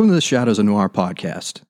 [0.00, 1.60] Welcome to the Shadows of Noir podcast,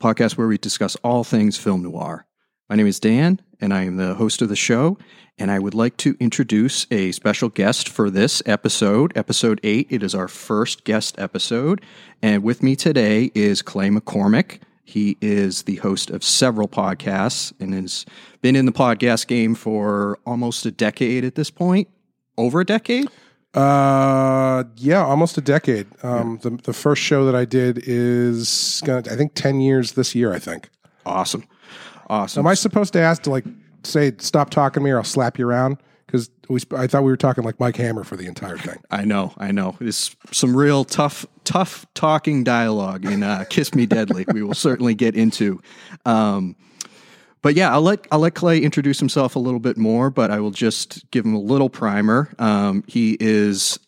[0.00, 2.24] podcast where we discuss all things film noir.
[2.68, 4.96] My name is Dan, and I am the host of the show.
[5.38, 9.88] And I would like to introduce a special guest for this episode, episode eight.
[9.90, 11.80] It is our first guest episode.
[12.22, 14.60] And with me today is Clay McCormack.
[14.84, 18.06] He is the host of several podcasts and has
[18.40, 21.88] been in the podcast game for almost a decade at this point.
[22.38, 23.08] Over a decade?
[23.54, 25.86] Uh, yeah, almost a decade.
[26.04, 30.14] Um, the the first show that I did is gonna, I think, ten years this
[30.14, 30.32] year.
[30.32, 30.70] I think.
[31.04, 31.44] Awesome.
[32.08, 32.40] Awesome.
[32.40, 33.44] Am I supposed to ask to like
[33.82, 35.78] say stop talking to me or I'll slap you around?
[36.06, 38.78] Because we I thought we were talking like Mike Hammer for the entire thing.
[38.90, 39.76] I know, I know.
[39.80, 44.94] It's some real tough, tough talking dialogue in uh, "Kiss Me Deadly." we will certainly
[44.94, 45.60] get into.
[46.04, 46.56] Um,
[47.42, 50.40] but yeah, I'll let I'll let Clay introduce himself a little bit more, but I
[50.40, 52.32] will just give him a little primer.
[52.38, 53.78] Um, he is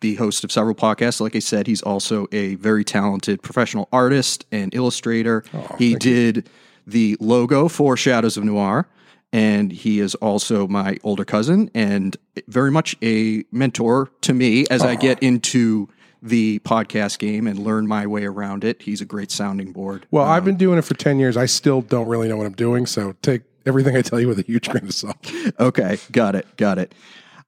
[0.00, 1.20] the host of several podcasts.
[1.20, 5.44] Like I said, he's also a very talented professional artist and illustrator.
[5.78, 6.48] he did
[6.86, 8.86] the logo for Shadows of Noir,
[9.32, 12.16] and he is also my older cousin and
[12.48, 15.88] very much a mentor to me as I get into
[16.24, 18.82] the podcast game and learn my way around it.
[18.82, 20.06] He's a great sounding board.
[20.10, 21.36] Well, I've been doing it for ten years.
[21.36, 24.38] I still don't really know what I'm doing, so take everything I tell you with
[24.38, 25.16] a huge grain of salt.
[25.60, 26.94] Okay, got it, got it.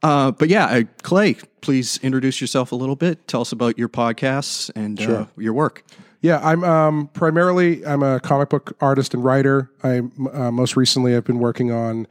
[0.02, 3.26] Uh, but yeah, uh, Clay, please introduce yourself a little bit.
[3.26, 5.82] Tell us about your podcasts and uh, your work.
[6.20, 9.70] Yeah, I'm um, primarily I'm a comic book artist and writer.
[9.82, 10.02] I
[10.32, 12.06] uh, most recently I've been working on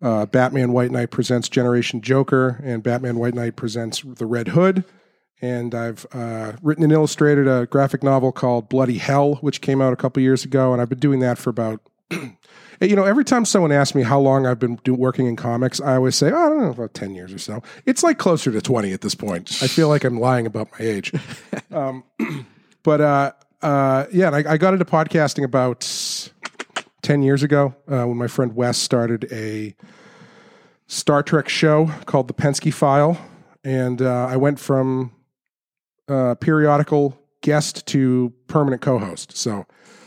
[0.00, 4.84] uh, Batman White Knight presents Generation Joker and Batman White Knight presents The Red Hood.
[5.44, 9.92] And I've uh, written and illustrated a graphic novel called Bloody Hell, which came out
[9.92, 11.80] a couple years ago, and I've been doing that for about.
[12.80, 15.80] You know, every time someone asks me how long I've been do, working in comics,
[15.80, 17.62] I always say, oh, I don't know, about 10 years or so.
[17.86, 19.62] It's like closer to 20 at this point.
[19.62, 21.12] I feel like I'm lying about my age.
[21.70, 22.02] um,
[22.82, 23.32] but uh,
[23.62, 25.88] uh, yeah, and I, I got into podcasting about
[27.02, 29.74] 10 years ago uh, when my friend Wes started a
[30.88, 33.18] Star Trek show called The Penske File.
[33.62, 35.12] And uh, I went from
[36.08, 39.36] uh, periodical guest to permanent co-host.
[39.36, 39.66] So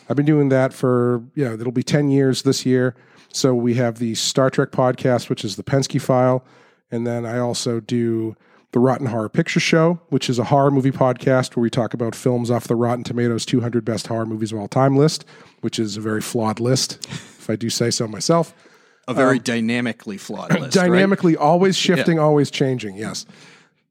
[0.09, 2.95] I've been doing that for yeah, it'll be ten years this year.
[3.33, 6.43] So we have the Star Trek podcast, which is the Penske File,
[6.91, 8.35] and then I also do
[8.71, 12.13] the Rotten Horror Picture Show, which is a horror movie podcast where we talk about
[12.15, 15.25] films off the Rotten Tomatoes 200 best horror movies of all time list,
[15.61, 18.53] which is a very flawed list, if I do say so myself.
[19.07, 20.75] A very dynamically flawed list.
[20.75, 20.87] right?
[20.89, 22.97] Dynamically, always shifting, always changing.
[22.97, 23.25] Yes.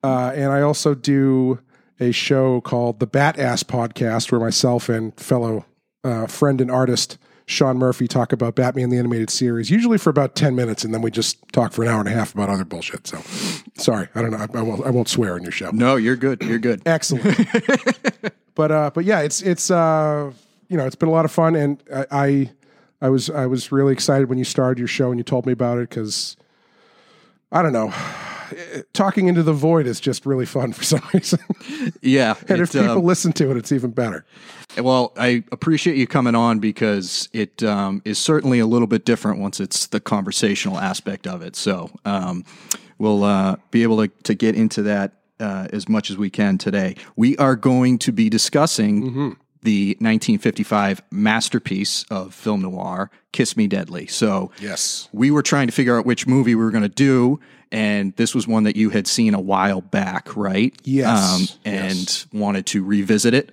[0.05, 1.59] Uh, and I also do
[2.01, 5.65] a show called the Bat Ass Podcast, where myself and fellow
[6.05, 10.34] uh, friend and artist Sean Murphy talk about Batman the Animated Series, usually for about
[10.34, 12.65] ten minutes, and then we just talk for an hour and a half about other
[12.65, 13.07] bullshit.
[13.07, 13.21] So,
[13.75, 14.39] sorry, I don't know.
[14.39, 14.87] I, I won't.
[14.87, 15.71] I won't swear on your show.
[15.71, 16.43] No, you're good.
[16.43, 16.83] You're good.
[16.87, 17.25] Excellent.
[18.55, 20.33] but uh, but yeah, it's it's uh,
[20.69, 22.51] you know it's been a lot of fun, and I, I
[23.01, 25.53] I was I was really excited when you started your show and you told me
[25.53, 26.37] about it because
[27.53, 27.93] I don't know.
[28.93, 31.41] Talking into the void is just really fun for some reason.
[32.01, 32.34] Yeah.
[32.49, 34.25] and if people um, listen to it, it's even better.
[34.77, 39.41] Well, I appreciate you coming on because it um, is certainly a little bit different
[39.41, 41.57] once it's the conversational aspect of it.
[41.57, 42.45] So um,
[42.99, 46.59] we'll uh, be able to, to get into that uh, as much as we can
[46.59, 46.97] today.
[47.15, 54.06] We are going to be discussing the 1955 masterpiece of film noir, Kiss Me Deadly.
[54.06, 55.09] So Yes.
[55.12, 57.41] we were trying to figure out which movie we were going to do,
[57.72, 60.72] and this was one that you had seen a while back, right?
[60.72, 61.59] Um, Yes.
[61.65, 62.27] and Yes.
[62.32, 63.53] wanted to revisit it.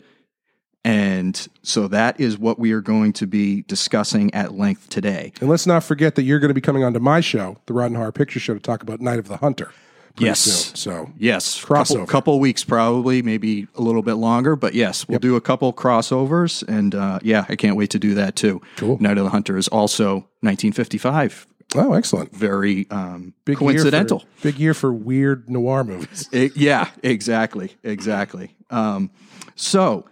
[0.86, 5.32] And so that is what we are going to be discussing at length today.
[5.42, 7.96] And let's not forget that you're going to be coming onto my show, the Rotten
[7.96, 9.72] Horror Picture Show, to talk about Night of the Hunter.
[10.18, 10.40] Yes.
[10.42, 10.76] soon.
[10.76, 12.08] So Yes, couple, Crossover.
[12.08, 16.64] couple weeks probably, maybe a little bit longer, but yes, we'll do a couple crossovers,
[16.68, 18.62] and uh, yeah, I can't wait to do that too.
[18.78, 18.98] Cool.
[19.00, 22.36] Night of the Hunter is also 1955, oh, excellent.
[22.36, 24.20] very um, Big coincidental.
[24.20, 26.30] Year for, big year for weird noir movies.
[26.32, 28.56] It- yeah, exactly, exactly.
[28.70, 29.10] Um,
[29.56, 30.06] so,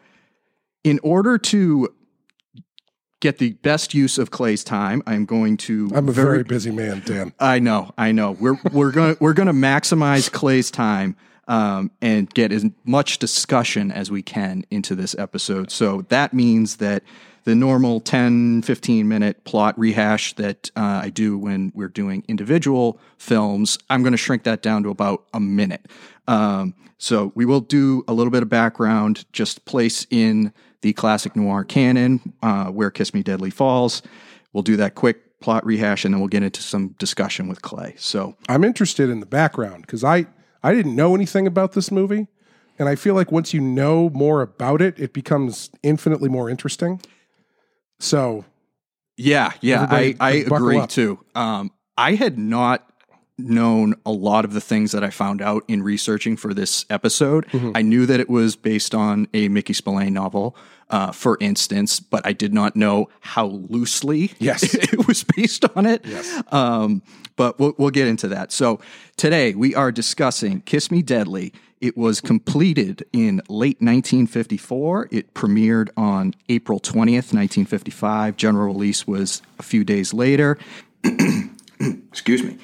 [0.83, 1.89] in order to
[3.21, 5.89] get the best use of Clay's time, I'm going to.
[5.95, 7.33] I'm a very busy man, Dan.
[7.39, 8.31] I know, I know.
[8.31, 11.15] We're we're going we're going to maximize Clay's time
[11.47, 15.71] um, and get as much discussion as we can into this episode.
[15.71, 17.03] So that means that
[17.43, 22.99] the normal 10, 15 minute plot rehash that uh, I do when we're doing individual
[23.17, 25.87] films, I'm going to shrink that down to about a minute.
[26.27, 31.35] Um, so we will do a little bit of background, just place in the classic
[31.35, 34.01] noir canon uh, where Kiss Me Deadly falls.
[34.53, 37.95] We'll do that quick plot rehash, and then we'll get into some discussion with Clay.
[37.97, 40.27] So I'm interested in the background because I
[40.63, 42.27] I didn't know anything about this movie,
[42.77, 46.99] And I feel like once you know more about it, it becomes infinitely more interesting.
[47.99, 48.45] So
[49.17, 50.89] Yeah, yeah, I, I agree up.
[50.89, 51.19] too.
[51.35, 52.90] Um, I had not
[53.49, 57.45] known a lot of the things that I found out in researching for this episode.
[57.47, 57.71] Mm-hmm.
[57.75, 60.55] I knew that it was based on a Mickey Spillane novel,
[60.89, 64.73] uh, for instance, but I did not know how loosely Yes.
[64.73, 66.05] it was based on it.
[66.05, 66.41] Yes.
[66.51, 67.01] Um,
[67.35, 68.51] but we'll, we'll get into that.
[68.51, 68.79] So
[69.17, 71.53] today we are discussing Kiss Me Deadly.
[71.79, 75.07] It was completed in late 1954.
[75.11, 78.37] It premiered on April 20th, 1955.
[78.37, 80.59] General release was a few days later.
[81.79, 82.57] Excuse me.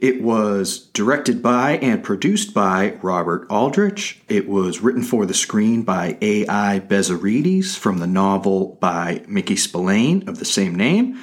[0.00, 4.22] It was directed by and produced by Robert Aldrich.
[4.28, 6.80] It was written for the screen by A.I.
[6.86, 11.20] Bezzerides from the novel by Mickey Spillane of the same name.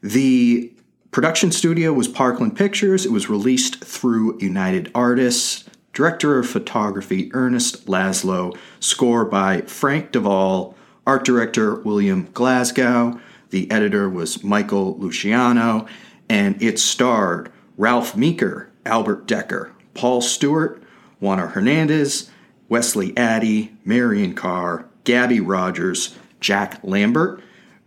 [0.00, 0.72] The
[1.10, 3.04] production studio was Parkland Pictures.
[3.04, 5.64] It was released through United Artists.
[5.92, 8.56] Director of photography Ernest Laszlo.
[8.78, 10.76] Score by Frank De Vol.
[11.04, 13.18] Art director William Glasgow.
[13.50, 15.86] The editor was Michael Luciano.
[16.28, 20.82] And it starred Ralph Meeker, Albert Dekker, Paul Stewart,
[21.20, 22.30] Juano Hernandez,
[22.68, 27.42] Wesley Addy, Marian Carr, Gaby Rodgers, Jack Lambert,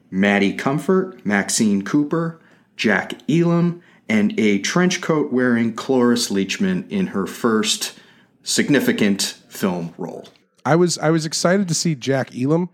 [0.09, 2.39] Madi Comfort, Maxine Cooper,
[2.75, 7.97] Jack Elam, and a trench coat wearing Cloris Leachman in her first
[8.43, 10.29] significant film role.
[10.65, 12.69] I was I was excited to see Jack Elam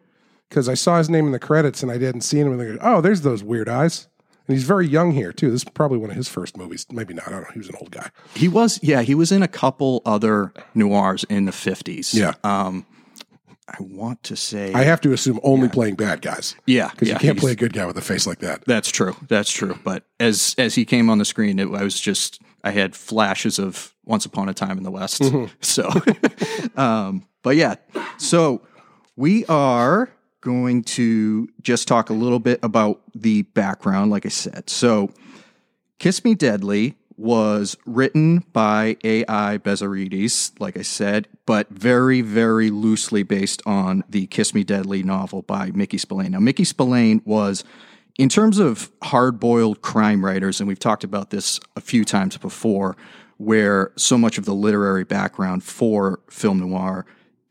[0.50, 2.52] because I saw his name in the credits and I hadn't seen him.
[2.54, 4.08] And they go, oh, there's those weird eyes.
[4.48, 5.52] And he's very young here too.
[5.52, 6.86] This is probably one of his first movies.
[6.92, 7.28] Maybe not.
[7.28, 7.50] I don't know.
[7.54, 8.10] He was an old guy.
[8.36, 12.14] He was, yeah, he was in a couple other noirs in the 50s.
[12.14, 12.34] Yeah.
[12.44, 12.86] Um,
[13.68, 17.16] I want to say, I have to assume only playing bad guys yeah, because yeah,
[17.16, 18.66] you can't play a good guy with a face like that.
[18.66, 19.16] That's true.
[19.30, 19.80] That's true.
[19.84, 23.60] But as as he came on the screen, it, I was just I had flashes
[23.60, 25.24] of Once Upon a Time in the West.
[25.62, 25.90] So,
[26.76, 27.76] um, but yeah.
[28.18, 28.62] So
[29.16, 30.10] we are
[30.44, 34.12] going to just talk a little bit about the background.
[34.12, 35.10] Like I said, so
[36.00, 39.58] Kiss Me Deadly was written by A.I.
[39.60, 45.44] Bezzerides, like I said, but very, very loosely based on the Kiss Me Deadly novel
[45.44, 46.32] by Mickey Spillane.
[46.32, 47.64] Now, Mickey Spillane was,
[48.18, 52.36] in terms of hard boiled crime writers, and we've talked about this a few times
[52.36, 52.98] before,
[53.38, 57.06] where so much of the literary background for film noir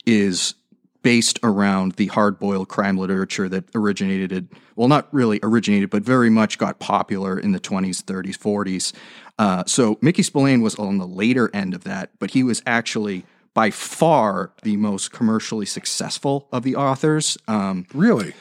[0.05, 0.55] is
[1.03, 6.31] based around the hard boiled crime literature that originated, well, not really originated, but very
[6.31, 8.93] much got popular in the 20s, 30s, 40s.
[9.39, 13.25] Uh, so Mickey Spillane was on the later end of that, but he was actually
[13.55, 17.37] by far the most commercially successful of the authors.
[17.49, 18.33] Um, Really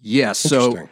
[0.00, 0.38] yes.
[0.38, 0.88] so interesting.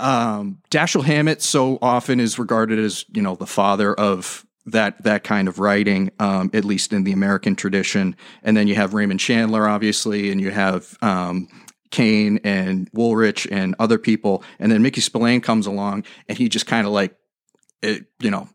[0.00, 5.24] um, Dashiell Hammett so often is regarded as you know the father of that that
[5.24, 8.16] kind of writing, um, at least in the American tradition.
[8.42, 11.48] And then you have Raymond Chandler, obviously, and you have um,
[11.90, 14.42] Cain and Woolrich and other people.
[14.58, 17.16] And then Mickey Spillane comes along, and he just kind of like,
[17.82, 18.48] it, you know,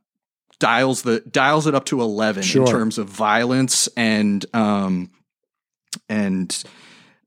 [0.59, 2.61] dials the dials it up to eleven Sure.
[2.65, 5.09] in terms of violence and um,
[6.09, 6.63] and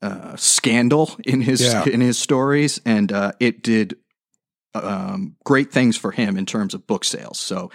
[0.02, 1.84] uh, scandal in his Yeah.
[1.86, 3.96] in his stories, and uh, it did
[4.74, 7.38] um, great things for him in terms of book sales.
[7.40, 7.70] So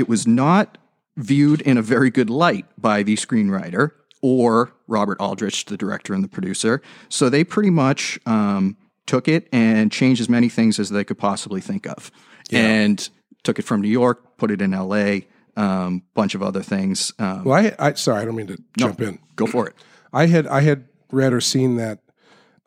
[0.00, 0.78] it was not
[1.16, 3.92] viewed in a very good light by the screenwriter
[4.22, 6.82] or Robert Aldrich, the director and the producer.
[7.08, 8.76] So they pretty much um,
[9.06, 12.10] took it and changed as many things as they could possibly think of,
[12.52, 13.08] and
[13.44, 15.26] took it from New York, put it in L.A.,
[15.56, 17.12] um, bunch of other things.
[17.18, 19.18] Um, Well, I, I sorry, I don't mean to jump in.
[19.36, 19.74] go for it.
[20.12, 22.00] I had I had read or seen that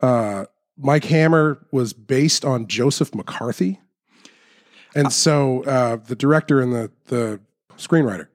[0.00, 3.80] uh, Mike Hammer was based on Joseph McCarthy,
[4.94, 7.40] and so uh, the director and the the
[7.76, 8.28] screenwriter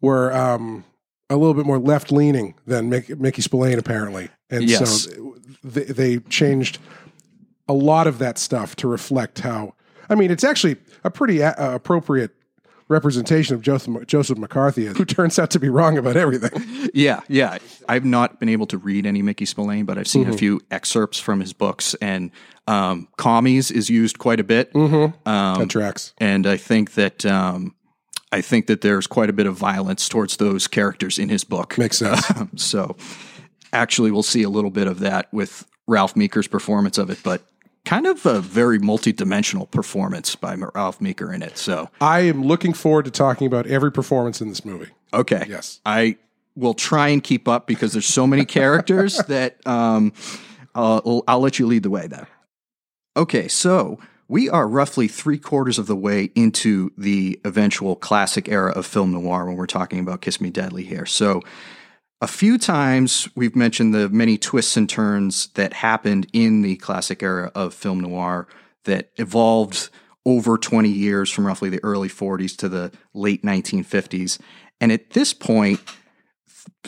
[0.00, 0.84] were um,
[1.30, 5.04] a little bit more left leaning than Mick, Mickey Spillane apparently, and Yes.
[5.04, 6.78] so they, they changed
[7.68, 9.74] a lot of that stuff to reflect how.
[10.10, 12.32] I mean, it's actually a pretty a- uh, appropriate
[12.92, 16.50] representation of Joseph, Joseph McCarthy, who turns out to be wrong about everything.
[16.94, 17.56] Yeah, yeah.
[17.88, 21.18] I've not been able to read any Mickey Spillane, but I've seen a few excerpts
[21.18, 22.30] from his books, and
[22.66, 24.70] um, commies is used quite a bit.
[24.76, 26.12] Um, that tracks.
[26.18, 27.74] and I think that um,
[28.30, 31.78] I think that there's quite a bit of violence towards those characters in his book.
[31.78, 32.26] Makes sense.
[32.56, 32.96] so,
[33.72, 37.42] actually, we'll see a little bit of that with Ralph Meeker's performance of it, but
[37.84, 41.58] kind of a very multi-dimensional performance by Ralph Meeker in it.
[41.58, 44.90] So, I am looking forward to talking about every performance in this movie.
[45.12, 45.80] okay, Yes.
[45.84, 46.16] I
[46.54, 50.12] will try and keep up because there's so many characters that um,
[50.74, 52.26] I'll, I'll let you lead the way then.
[53.16, 53.98] Okay, so
[54.28, 59.12] we are roughly three quarters of the way into the eventual classic era of film
[59.12, 61.04] noir when we're talking about Kiss Me Deadly here.
[61.04, 61.42] So
[62.22, 67.20] a few times we've mentioned the many twists and turns that happened in the classic
[67.20, 68.46] era of film noir
[68.84, 69.90] that evolved
[70.24, 74.38] over 20 years from roughly the early 40s to the late 1950s.
[74.80, 75.80] And at this point,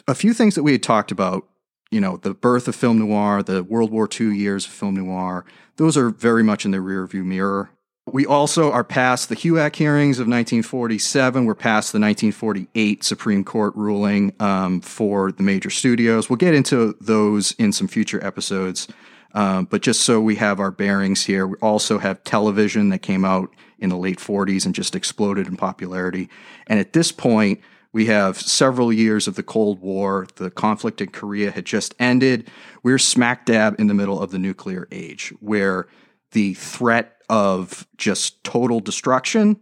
[0.06, 1.48] a few things that we had talked about,
[1.90, 5.44] you know, the birth of film noir, the World War II years of film noir,
[5.78, 7.70] those are very much in the rearview mirror.
[8.06, 11.46] We also are past the HUAC hearings of 1947.
[11.46, 16.28] We're past the 1948 Supreme Court ruling um, for the major studios.
[16.28, 18.88] We'll get into those in some future episodes.
[19.32, 23.24] Um, but just so we have our bearings here, we also have television that came
[23.24, 26.28] out in the late 40s and just exploded in popularity.
[26.66, 27.60] And at this point,
[27.92, 30.26] we have several years of the Cold War.
[30.36, 32.50] The conflict in Korea had just ended.
[32.82, 35.86] We're smack dab in the middle of the nuclear age, where
[36.32, 39.60] the threat of just total destruction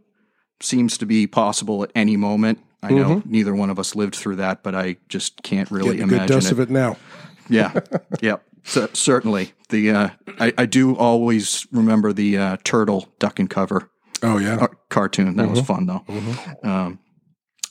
[0.60, 2.60] seems to be possible at any moment.
[2.82, 3.30] I know mm-hmm.
[3.30, 6.28] neither one of us lived through that, but I just can't really imagine a good
[6.28, 6.52] dose it.
[6.52, 6.96] of it now.
[7.48, 7.80] Yeah,
[8.22, 9.52] yeah, so, certainly.
[9.68, 13.90] The uh, I, I, do always remember the uh, turtle duck and cover.
[14.22, 15.50] Oh yeah, cartoon that mm-hmm.
[15.50, 16.04] was fun though.
[16.06, 16.66] Mm-hmm.
[16.66, 16.98] Um,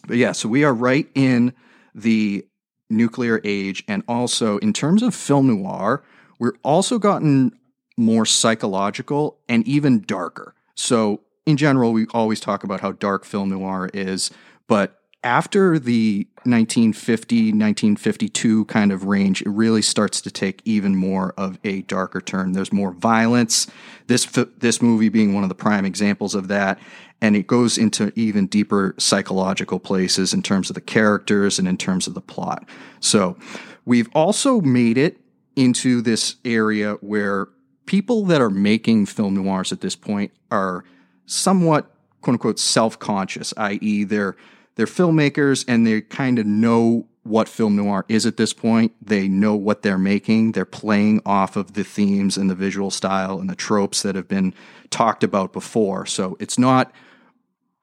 [0.05, 1.53] but yeah, so we are right in
[1.95, 2.45] the
[2.89, 6.03] nuclear age, and also in terms of film noir,
[6.38, 7.53] we're also gotten
[7.98, 10.55] more psychological and even darker.
[10.75, 14.31] So in general, we always talk about how dark film noir is,
[14.67, 21.33] but after the 1950 1952 kind of range it really starts to take even more
[21.38, 22.53] of a darker turn.
[22.53, 23.67] There's more violence.
[24.07, 24.25] This
[24.57, 26.79] this movie being one of the prime examples of that
[27.21, 31.77] and it goes into even deeper psychological places in terms of the characters and in
[31.77, 32.67] terms of the plot.
[33.00, 33.38] So
[33.86, 35.17] we've also made it
[35.55, 37.50] into this area where
[37.91, 40.86] people that are making film noirs at this point are
[41.25, 44.38] somewhat quote unquote self-conscious i.e they're
[44.75, 48.93] they're filmmakers and they kind of know what film noir is at this point.
[49.00, 50.53] They know what they're making.
[50.53, 54.27] They're playing off of the themes and the visual style and the tropes that have
[54.27, 54.55] been
[54.89, 56.07] talked about before.
[56.07, 56.91] So it's not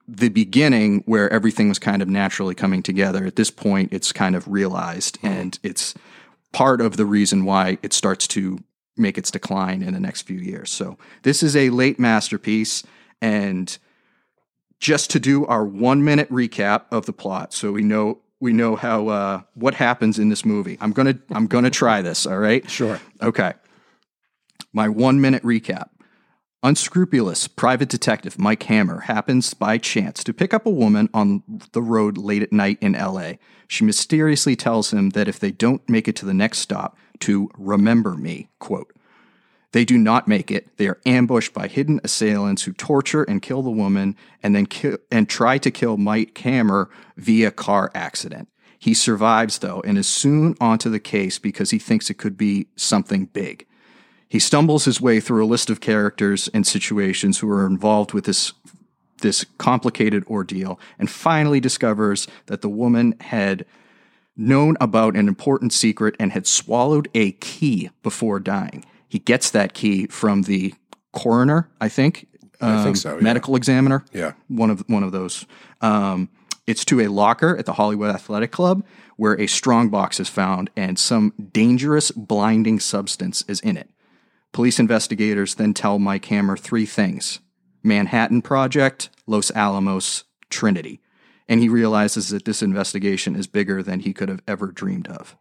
[0.09, 3.25] the beginning where everything was kind of naturally coming together.
[3.27, 5.95] At this point, it's kind of realized and it's
[6.53, 8.59] part of the reason why it starts to
[8.99, 10.71] make its decline in the next few years.
[10.71, 12.83] So this is a late masterpiece
[13.21, 13.77] and
[14.81, 18.77] just to do our one minute recap of the plot so we know we know
[18.77, 20.79] how uh, what happens in this movie.
[20.81, 22.27] I'm gonna I'm gonna try this.
[22.27, 22.69] All right.
[22.71, 23.01] Sure.
[23.21, 23.55] Okay.
[24.73, 25.89] My one minute recap.
[26.65, 31.81] Unscrupulous private detective Mike Hammer happens by chance to pick up a woman on the
[31.81, 33.35] road late at night in LA.
[33.69, 37.49] She mysteriously tells him that if they don't make it to the next stop, to
[37.57, 38.93] remember me, quote.
[39.71, 40.77] They do not make it.
[40.79, 44.99] They are ambushed by hidden assailants who torture and kill the woman and then kill,
[45.13, 48.49] and try to kill Mike Hammer via car accident.
[48.81, 52.67] He survives though and is soon onto the case because he thinks it could be
[52.75, 53.65] something big.
[54.29, 58.25] He stumbles his way through a list of characters and situations who are involved with
[58.25, 58.53] this
[59.21, 63.67] this complicated ordeal and finally discovers that the woman had
[64.37, 68.85] known about an important secret and had swallowed a key before dying.
[69.09, 70.73] He gets that key from the
[71.13, 72.29] coroner, I think.
[72.61, 73.15] Um, I think um, so.
[73.17, 73.23] Yeah.
[73.23, 74.05] Medical examiner.
[74.13, 74.33] Yeah.
[74.47, 75.47] One of one of those.
[75.81, 76.29] Um,
[76.67, 78.85] it's to a locker at the Hollywood Athletic Club
[79.17, 83.91] where a strong box is found and some dangerous blinding substance is in it.
[84.53, 87.41] Police investigators then tell Mike Hammer three things
[87.83, 91.01] Manhattan Project, Los Alamos, Trinity.
[91.49, 95.37] And he realizes that this investigation is bigger than he could have ever dreamed of.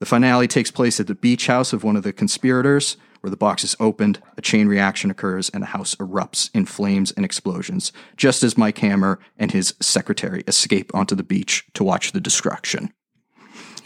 [0.00, 3.36] The finale takes place at the beach house of one of the conspirators, where the
[3.36, 7.92] box is opened, a chain reaction occurs, and the house erupts in flames and explosions,
[8.16, 12.92] just as Mike Hammer and his secretary escape onto the beach to watch the destruction.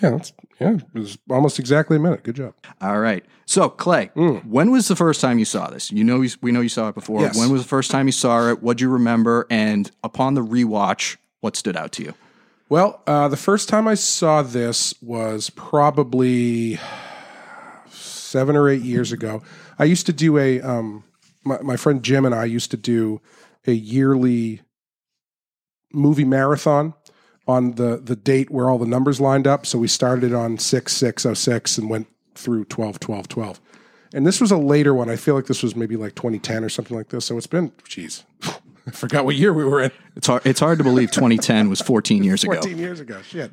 [0.02, 2.22] Yeah, that's, yeah, it was almost exactly a minute.
[2.22, 2.54] Good job.
[2.80, 3.24] All right.
[3.46, 4.44] So, Clay, mm.
[4.44, 5.90] when was the first time you saw this?
[5.90, 7.22] You know, we know you saw it before.
[7.22, 7.36] Yes.
[7.36, 8.62] When was the first time you saw it?
[8.62, 9.46] What do you remember?
[9.50, 12.14] And upon the rewatch, what stood out to you?
[12.68, 16.78] Well, uh, the first time I saw this was probably
[17.88, 19.42] seven or eight years ago.
[19.78, 21.02] I used to do a, um,
[21.44, 23.20] my, my friend Jim and I used to do
[23.66, 24.60] a yearly
[25.92, 26.94] movie marathon
[27.48, 29.66] on the the date where all the numbers lined up.
[29.66, 33.60] So we started on 6606 and went through 12 12 12.
[34.14, 35.10] And this was a later one.
[35.10, 37.26] I feel like this was maybe like 2010 or something like this.
[37.26, 38.24] So it's been, geez,
[38.86, 39.90] I forgot what year we were in.
[40.14, 40.46] It's hard.
[40.46, 42.62] It's hard to believe 2010 was 14 years 14 ago.
[42.62, 43.22] 14 years ago.
[43.22, 43.50] Shit.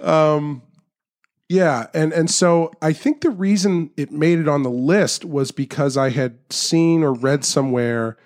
[0.00, 0.62] Um,
[1.48, 5.50] yeah, and and so I think the reason it made it on the list was
[5.50, 8.16] because I had seen or read somewhere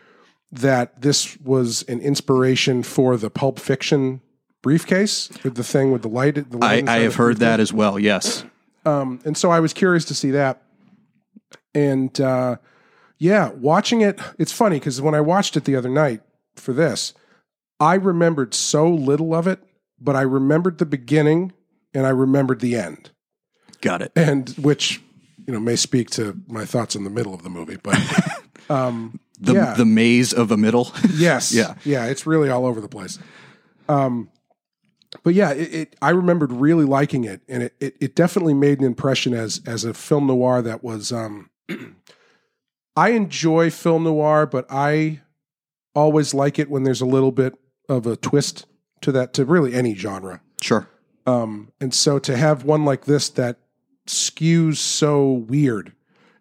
[0.53, 4.21] that this was an inspiration for the Pulp Fiction
[4.65, 6.51] briefcase with the thing with the light.
[6.51, 7.99] The light I, I have heard that as well.
[7.99, 8.45] Yes.
[8.87, 10.63] um, and so I was curious to see that.
[11.75, 12.57] And uh,
[13.19, 16.23] yeah, watching it, it's funny because when I watched it the other night
[16.57, 17.13] for this,
[17.79, 19.61] I remembered so little of it,
[20.01, 21.53] but I remembered the beginning
[21.93, 23.11] and I remembered the end,
[23.83, 24.13] Got it.
[24.17, 25.03] and which
[25.47, 27.77] you know may speak to my thoughts in the middle of the movie.
[27.83, 27.99] But
[28.71, 29.75] um, The yeah.
[29.75, 30.91] the maze of a middle.
[31.15, 31.75] yes, Yeah.
[31.85, 33.19] yeah, it's really all over the place.
[33.89, 34.31] Um,
[35.23, 38.81] but yeah, it, it I remembered really liking it, and it, it it definitely made
[38.81, 41.13] an impression as as a film noir that was.
[41.13, 41.51] Um,
[42.97, 45.21] I enjoy film noir, but I
[45.95, 48.67] always like it when there's a little bit of a twist
[49.01, 50.41] to that to really any genre.
[50.61, 50.89] sure.
[51.27, 53.57] Um, and so to have one like this that
[54.07, 55.93] skews so weird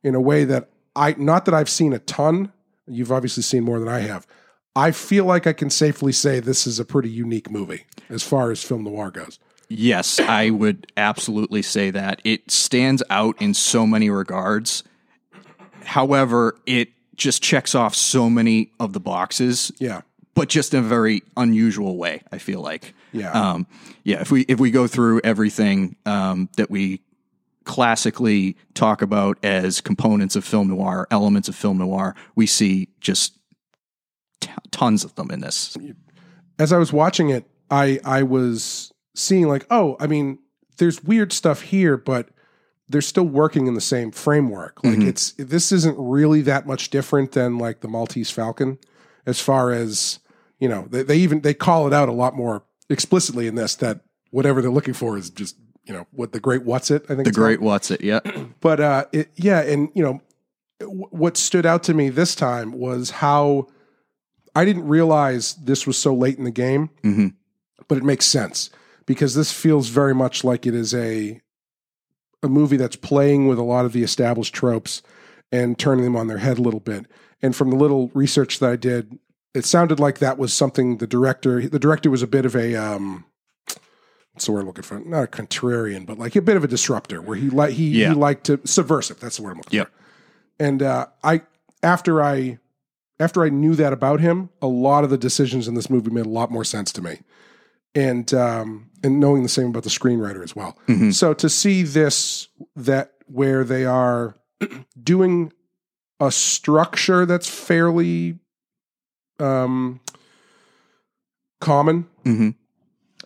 [0.03, 2.51] in a way that I not that I've seen a ton,
[2.85, 4.27] you've obviously seen more than I have.
[4.75, 8.51] I feel like I can safely say this is a pretty unique movie as far
[8.51, 9.39] as film noir goes.
[9.69, 12.21] Yes, I would absolutely say that.
[12.23, 14.83] It stands out in so many regards.
[15.83, 20.01] However, it just checks off so many of the boxes, Yeah.
[20.33, 22.93] but just in a very unusual way, I feel like.
[23.11, 23.31] Yeah.
[23.31, 23.67] Um,
[24.03, 27.01] yeah, if we if we go through everything um, that we
[27.63, 33.37] classically talk about as components of film noir, elements of film noir, we see just
[34.43, 35.75] t- tons of them in this.
[36.59, 40.39] As I was watching it, I I was seeing like, oh, I mean,
[40.77, 42.29] there's weird stuff here, but
[42.89, 44.83] they're still working in the same framework.
[44.83, 48.77] Like it's this isn't really that much different than like the Maltese Falcon,
[49.25, 50.19] as far as
[50.59, 50.87] you know.
[50.89, 54.01] They, they even they call it out a lot more explicitly in this that
[54.31, 57.03] whatever they're looking for is just you know what the great what's it.
[57.09, 57.35] I think The called.
[57.35, 58.01] great what's it?
[58.01, 58.19] Yeah,
[58.59, 60.21] but uh, it, yeah, and you know
[60.79, 63.67] w- what stood out to me this time was how
[64.55, 67.33] I didn't realize this was so late in the game, Mhm.
[67.87, 68.69] but it makes sense
[69.05, 71.39] because this feels very much like it is a
[72.43, 75.01] a movie that's playing with a lot of the established tropes
[75.49, 77.05] and turning them on their head a little bit.
[77.41, 79.17] And from the little research that I did,
[79.53, 82.75] it sounded like that was something the director the director was a bit of a
[82.75, 83.23] um
[84.33, 84.99] what's the word I'm looking for?
[84.99, 88.09] Not a contrarian, but like a bit of a disruptor where he like he, Yeah.
[88.09, 89.19] he liked to subversive.
[89.21, 89.87] That's the word I'm looking Yep.
[89.87, 89.93] for.
[90.63, 91.41] And uh, I
[91.81, 92.59] after I
[93.23, 96.25] after I knew that about him, a lot of the decisions in this movie made
[96.25, 97.19] a lot more sense to me.
[97.95, 100.77] And um, and knowing the same about the screenwriter as well.
[100.87, 101.13] Mhm.
[101.13, 104.35] So to see this that where they are
[105.03, 105.51] doing
[106.19, 108.39] a structure that's fairly
[109.39, 109.99] um,
[111.59, 112.49] common hmm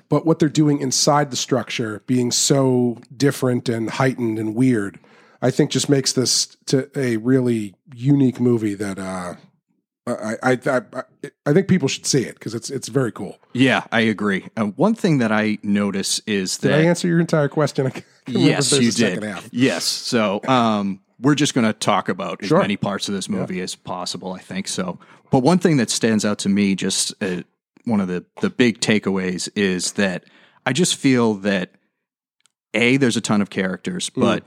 [0.10, 5.00] but what they're doing inside the structure being so different and heightened and weird
[5.42, 9.34] i think just makes this to a really unique movie that uh
[10.08, 11.04] I, I,
[11.46, 13.40] I, think people should see it because it's it's very cool.
[13.54, 14.48] yeah, I agree.
[14.56, 17.92] Uh, one thing that I notice is Did that I answer your entire question?
[18.28, 19.24] Yes, you did.
[19.52, 19.86] Yes.
[19.86, 23.76] So um, we're just going to talk about as many parts of this movie as
[23.76, 24.34] possible.
[24.34, 25.00] I think so.
[25.32, 27.44] But one thing that stands out to me, just uh,
[27.86, 30.26] one of the the big takeaways, is that
[30.66, 31.72] I just feel that
[32.74, 34.22] a there's a ton of characters, Mm.
[34.22, 34.44] but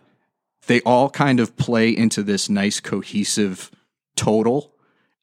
[0.66, 3.70] they all kind of play into this nice cohesive
[4.16, 4.74] total,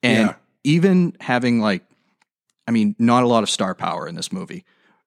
[0.03, 0.35] and Yeah.
[0.63, 1.83] even having like,
[2.67, 4.65] I mean, not a lot of star power in this movie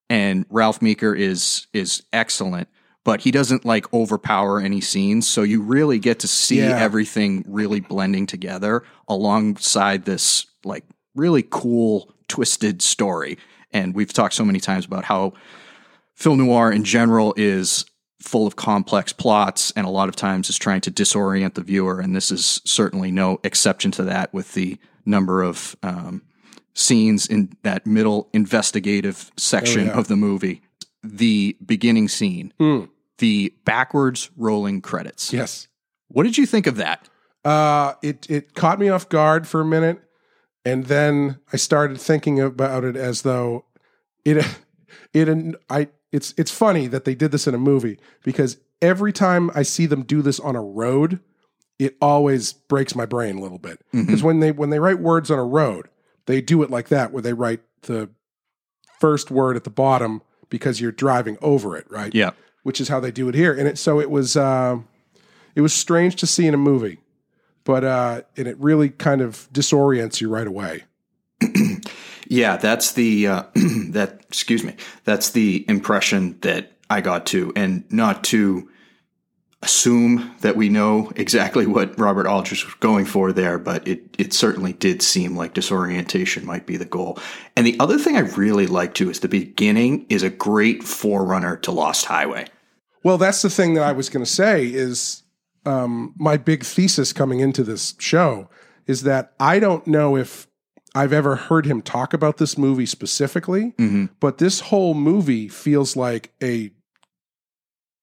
[0.09, 2.69] and Ralph Meeker is is excellent,
[3.05, 6.77] but he doesn't like overpower any scenes, so you really get to see Yeah.
[6.77, 13.39] everything really blending together alongside this like really cool twisted story.
[13.73, 15.33] And we've talked so many times about how
[16.15, 17.85] film noir in general is
[18.21, 22.01] full of complex plots and a lot of times is trying to disorient the viewer
[22.01, 26.23] and this is certainly no exception to that with the number of um,
[26.75, 29.99] scenes in that middle investigative section Oh, yeah.
[29.99, 30.61] of the movie
[31.03, 32.89] the beginning scene Mm.
[33.19, 35.67] the backwards rolling credits Yes.
[36.09, 37.09] what did you think of that
[37.45, 39.99] Uh, it it caught me off guard for a minute,
[40.63, 43.65] and then I started thinking about it as though
[44.27, 44.45] it
[45.15, 49.51] it I it's it's funny that they did this in a movie because every time
[49.55, 51.21] I see them do this on a road,
[51.79, 55.31] it always breaks my brain a little bit because when they when they write words
[55.31, 55.89] on a road,
[56.27, 58.11] they do it like that where they write the
[58.99, 62.15] first word at the bottom because you're driving over it, right?
[62.15, 63.53] yeah which is how they do it here.
[63.53, 64.79] And it so it was uh,
[65.55, 66.99] it was strange to see in a movie,
[67.65, 70.85] but uh, and it really kind of disorients you right away.
[72.31, 73.43] Yeah, that's the uh,
[73.91, 74.77] that excuse me.
[75.05, 78.71] That's the impression that I got too, and not to
[79.63, 84.33] assume that we know exactly what Robert Aldrich was going for there, but it, it
[84.33, 87.19] certainly did seem like disorientation might be the goal.
[87.57, 91.59] And the other thing I really like too is the beginning is a great forerunner
[91.59, 92.47] to Lost Highway.
[93.05, 95.25] Well, that's the thing that I was going to say is
[95.67, 98.49] um, my big thesis coming into this show
[98.87, 100.47] is that I don't know if
[100.95, 104.07] I've ever heard him talk about this movie specifically, mm-hmm.
[104.19, 106.73] but this whole movie feels like a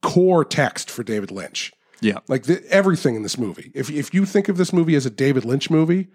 [0.02, 1.74] core text for David Lynch.
[2.00, 2.20] Yeah.
[2.28, 3.72] Like the, everything in this movie.
[3.74, 6.08] If if you think of this movie as a David Lynch movie,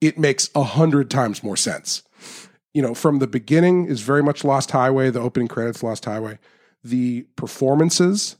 [0.00, 2.02] it makes a hundred times more sense.
[2.74, 5.10] You know, from the beginning is very much Lost Highway.
[5.10, 6.38] The opening credits, Lost Highway.
[6.84, 8.36] The performances.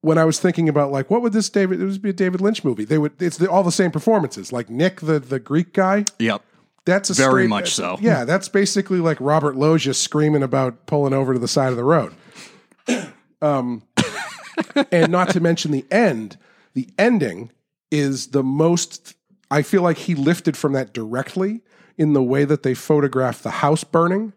[0.00, 1.80] When I was thinking about like what would this David?
[1.80, 2.84] It would be a David Lynch movie.
[2.84, 3.20] They would.
[3.20, 4.52] It's the, all the same performances.
[4.52, 6.04] Like Nick, the the Greek guy.
[6.18, 6.42] Yep.
[6.86, 7.98] That's a Very straight- much so.
[8.00, 11.84] Yeah, that's basically like Robert Loggia screaming about pulling over to the side of the
[11.84, 12.14] road.
[13.42, 13.82] Um,
[14.90, 16.38] and not to mention the end.
[16.72, 17.50] The ending
[17.90, 19.14] is the most.
[19.50, 21.60] I feel like he lifted from that directly
[21.98, 24.32] in the way that they photographed the house burning,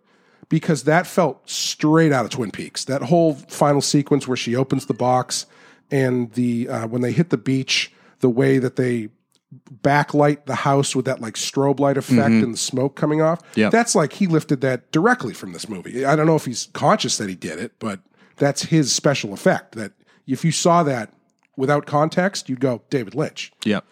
[0.50, 2.84] because that felt straight out of Twin Peaks.
[2.84, 5.46] That whole final sequence where she opens the box
[5.90, 9.08] and the uh, when they hit the beach, the way that they
[9.82, 12.44] backlight the house with that like strobe light effect mm-hmm.
[12.44, 13.42] and the smoke coming off.
[13.56, 13.70] Yeah.
[13.70, 16.06] That's like he lifted that directly from this movie.
[16.06, 18.00] I don't know if he's conscious that he did it, but
[18.38, 19.74] that's his special effect.
[19.74, 19.94] That
[20.28, 21.14] if you saw that
[21.58, 23.52] without context, you'd go David Lynch.
[23.66, 23.86] Yep.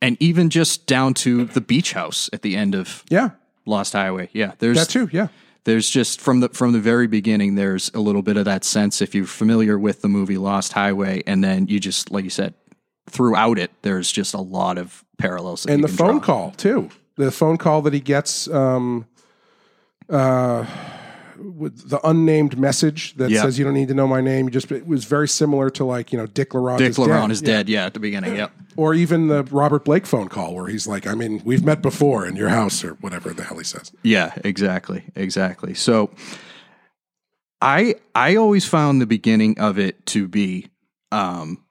[0.00, 3.30] And even just down to the beach house at the end of Yeah,
[3.66, 4.30] Lost Highway.
[4.32, 4.52] Yeah.
[4.58, 5.10] There's that too.
[5.12, 5.28] Yeah,
[5.64, 9.02] there's just from the from the very beginning there's a little bit of that sense
[9.02, 12.54] if you're familiar with the movie Lost Highway and then you just like you said
[13.10, 16.20] throughout it there's just a lot of parallels and the phone draw.
[16.20, 16.88] call too.
[17.16, 19.06] The phone call that he gets, um,
[20.08, 20.64] uh,
[21.38, 23.42] with the unnamed message that Yeah.
[23.42, 24.46] says you don't need to know my name.
[24.46, 26.78] You just it was very similar to like you know Dick Laurent.
[26.78, 27.30] Dick is Laurent dead.
[27.32, 27.46] is Yeah.
[27.46, 30.86] dead yeah at the beginning yep Or even the Robert Blake phone call where he's
[30.86, 33.90] like, I mean, we've met before in your house or whatever the hell he says.
[34.02, 35.74] Yeah, exactly, exactly.
[35.74, 36.10] So
[37.62, 40.68] I I always found the beginning of it to be
[41.12, 41.62] um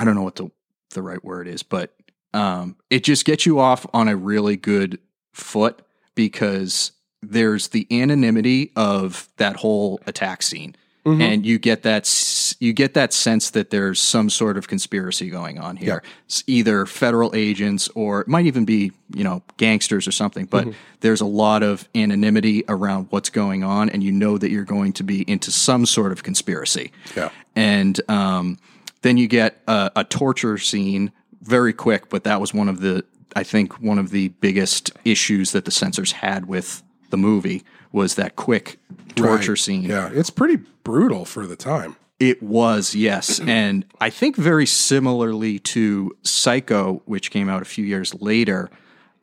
[0.00, 0.50] I don't know what the
[0.94, 1.94] the right word is, but
[2.32, 4.98] um it just gets you off on a really good
[5.32, 5.82] foot
[6.14, 10.74] because there's the anonymity of that whole attack scene.
[11.22, 15.58] And you get that you get that sense that there's some sort of conspiracy going
[15.58, 16.02] on here.
[16.26, 20.66] It's either federal agents or it might even be, you know, gangsters or something, but
[21.00, 24.92] there's a lot of anonymity around what's going on and you know that you're going
[24.92, 26.92] to be into some sort of conspiracy.
[27.16, 27.30] Yeah.
[27.56, 28.58] And um,
[29.02, 33.04] then you get a, a torture scene very quick, but that was one of the,
[33.34, 38.14] I think, one of the biggest issues that the censors had with the movie was
[38.16, 38.78] that quick
[39.16, 39.58] torture Right.
[39.58, 39.82] scene.
[39.82, 41.96] Yeah, it's pretty brutal for the time.
[42.18, 43.40] It was, yes.
[43.46, 48.70] and I think very similarly to Psycho, which came out a few years later,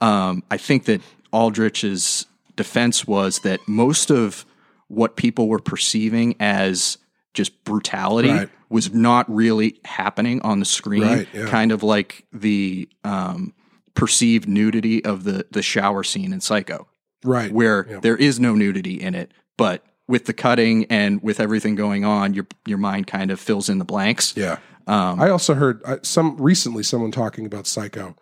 [0.01, 4.45] um, I think that Aldrich's defense was that most of
[4.87, 6.97] what people were perceiving as
[7.33, 8.49] just brutality Right.
[8.69, 11.03] Was not really happening on the screen.
[11.03, 11.47] Right, yeah.
[11.47, 13.53] Kind of like the um,
[13.93, 16.88] perceived nudity of the, the shower scene in Psycho
[17.23, 17.51] Right.
[17.51, 22.06] where there is no nudity in it, but with the cutting and with everything going
[22.06, 24.34] on, your your mind kind of fills in the blanks.
[24.38, 24.60] Yeah.
[24.88, 28.15] I also heard uh, some recently someone talking about Psycho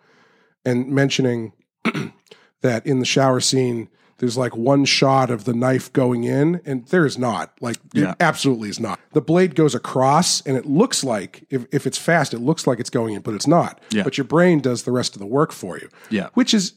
[0.64, 1.52] and mentioning
[2.62, 6.86] that in the shower scene, there's like one shot of the knife going in, and
[6.86, 7.52] there is not.
[7.60, 8.10] Like, Yeah.
[8.12, 8.98] it absolutely is not.
[9.12, 12.80] The blade goes across, and it looks like, if, if it's fast, it looks like
[12.80, 13.80] it's going in, but it's not.
[13.90, 14.04] Yeah.
[14.04, 15.88] But your brain does the rest of the work for you.
[16.08, 16.28] Yeah.
[16.34, 16.72] Which is,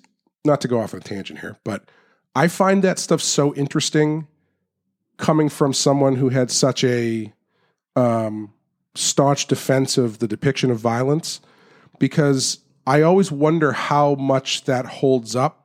[0.45, 1.89] not to go off on a tangent here, but
[2.35, 4.27] I find that stuff so interesting
[5.17, 7.33] coming from someone who had such a
[7.95, 8.53] um,
[8.95, 11.41] staunch defense of the depiction of violence
[11.99, 15.58] because I always wonder how much that holds up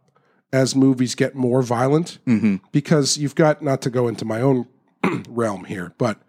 [0.55, 2.19] as movies get more violent.
[2.27, 2.57] Mm-hmm.
[2.71, 4.69] Because you've got, not to go into my own
[5.29, 6.23] realm here, but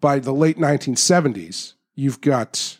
[0.00, 2.78] by the late 1970s, you've got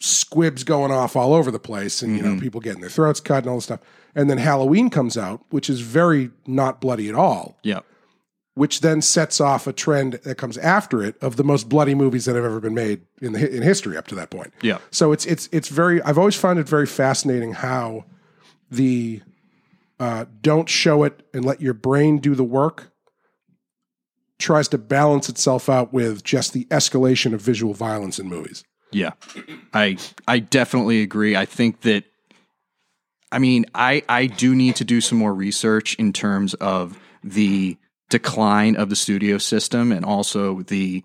[0.00, 2.40] squibs going off all over the place and, you know, mm-hmm.
[2.40, 3.80] people getting their throats cut and all this stuff.
[4.14, 7.80] And then Halloween comes out, which is very not bloody at all Yeah.
[8.54, 12.24] which then sets off a trend that comes after it of the most bloody movies
[12.24, 14.52] that have ever been made in the, in history up to that point.
[14.62, 14.78] Yeah.
[14.90, 16.00] So it's it's it's very.
[16.02, 18.04] I've always found it very fascinating how
[18.70, 19.22] the
[20.00, 22.92] uh, don't show it and let your brain do the work
[24.38, 28.64] tries to balance itself out with just the escalation of visual violence in movies.
[28.90, 29.12] Yeah.
[29.72, 31.36] I I definitely agree.
[31.36, 32.04] I think that
[33.32, 37.76] I mean, I I do need to do some more research in terms of the
[38.10, 41.02] decline of the studio system and also the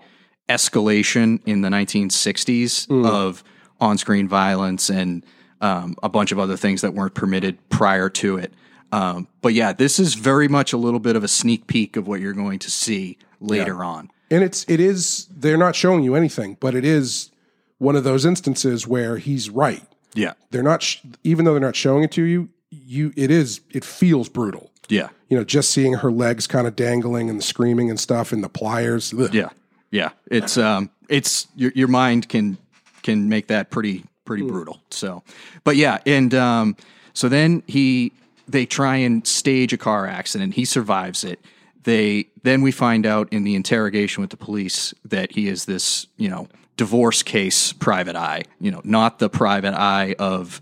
[0.48, 3.44] escalation in the 1960s of
[3.80, 5.26] on-screen violence and
[5.62, 8.54] um, a bunch of other things that weren't permitted prior to it.
[8.92, 12.08] Um, but yeah, this is very much a little bit of a sneak peek of
[12.08, 14.10] what you're going to see later on.
[14.32, 17.32] And it's it is they're not showing you anything, but it is
[17.78, 19.84] one of those instances where he's right.
[20.16, 23.62] Yeah, They're not sh- even though they're not showing it to you, you it is
[23.72, 24.72] it feels brutal.
[24.88, 28.32] yeah, You know, just seeing her legs kind of dangling and the screaming and stuff
[28.32, 29.14] and the pliers.
[29.14, 29.34] ugh.
[29.34, 29.50] yeah,
[29.92, 30.10] yeah.
[30.32, 32.58] It's um, it's your your mind can
[33.04, 34.82] can make that pretty pretty brutal.
[34.92, 35.24] So,
[35.64, 36.76] but yeah, and um,
[37.14, 38.12] so then he
[38.52, 40.56] they try and stage a car accident.
[40.56, 41.40] He survives it.
[41.84, 46.08] They then we find out in the interrogation with the police that he is this
[46.18, 48.44] you know divorce case private eye.
[48.60, 50.62] You know, not the private eye of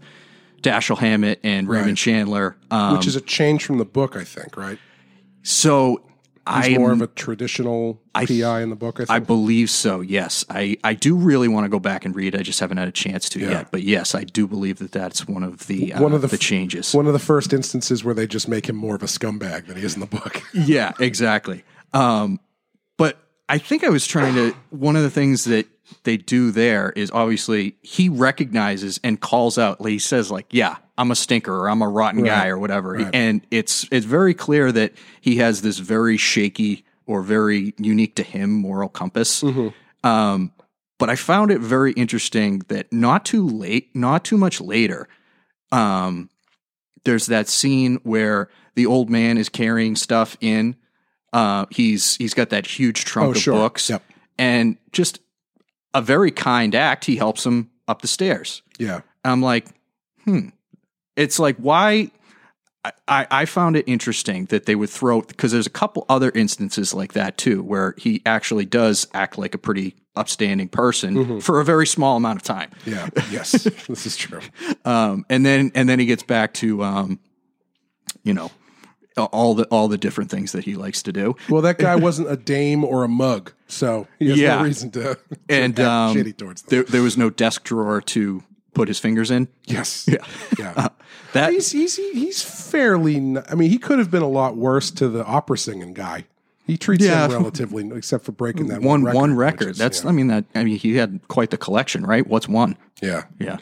[0.61, 2.57] Dashiell Hammett and Raymond Chandler.
[2.71, 4.79] Um, Which is a change from the book, I think, right?
[5.43, 6.01] so
[6.47, 9.09] He's I more of a traditional PI in the book, I think.
[9.09, 10.01] I believe so.
[10.01, 12.35] Yes, I, I do really want to go back and read.
[12.35, 13.49] I just haven't had a chance to Yeah.
[13.49, 13.71] yet.
[13.71, 16.37] But yes, I do believe that that's one of the uh, One of the the,
[16.37, 16.93] changes.
[16.93, 19.77] One of the first instances where they just make him more of a scumbag than
[19.77, 20.41] he is in the book.
[20.53, 21.63] yeah, exactly.
[21.93, 22.39] Um,
[22.97, 23.17] but
[23.49, 24.55] I think I was trying to.
[24.71, 25.67] One of the things that
[26.03, 29.85] they do there is obviously he recognizes and calls out.
[29.87, 33.45] He says like, "Yeah, I'm a stinker or I'm a rotten guy or whatever," and
[33.51, 38.51] it's it's very clear that he has this very shaky or very unique to him
[38.51, 39.43] moral compass.
[40.03, 40.51] Um,
[40.99, 45.07] but I found it very interesting that not too late, not too much later,
[45.71, 46.29] um,
[47.05, 50.75] there's that scene where the old man is carrying stuff in.
[51.33, 53.53] Uh, he's he's got that huge trunk Oh, of sure.
[53.55, 54.03] books, Yep.
[54.39, 55.19] and just
[55.93, 57.05] a very kind act.
[57.05, 58.61] He helps him up the stairs.
[58.79, 59.01] Yeah.
[59.23, 59.67] I'm like,
[60.25, 60.49] hmm.
[61.17, 62.11] It's like why.
[63.09, 66.93] I- I, found it interesting that they would throw because there's a couple other instances
[66.93, 71.39] like that too, where he actually does act like a pretty upstanding person Mm-hmm.
[71.39, 72.69] for a very small amount of time.
[72.85, 73.09] Yeah.
[73.29, 73.51] Yes.
[73.89, 74.39] this is true.
[74.85, 77.19] Um, and then and then he gets back to um,
[78.23, 78.51] you know
[79.17, 81.35] all the all the different things that he likes to do.
[81.49, 84.57] Well, that guy wasn't a dame or a mug, so he has Yeah.
[84.59, 86.69] no reason to, to And um, shitty towards them.
[86.69, 88.43] there there was no desk drawer to
[88.77, 89.47] put his fingers in.
[89.65, 90.07] Yes.
[90.11, 90.23] Yeah.
[90.59, 90.73] Yeah.
[90.87, 90.89] Uh,
[91.33, 93.17] that he's he's he's fairly.
[93.17, 96.25] n- I mean, he could have been a lot worse to the opera singing guy.
[96.65, 97.25] He treats Yeah.
[97.25, 99.69] him relatively, except for breaking that one one one which record.
[99.71, 100.09] is, That's yeah.
[100.09, 102.25] I mean that I mean he had quite the collection, right?
[102.25, 102.77] What's one?
[103.01, 103.23] yeah.
[103.39, 103.57] Yeah.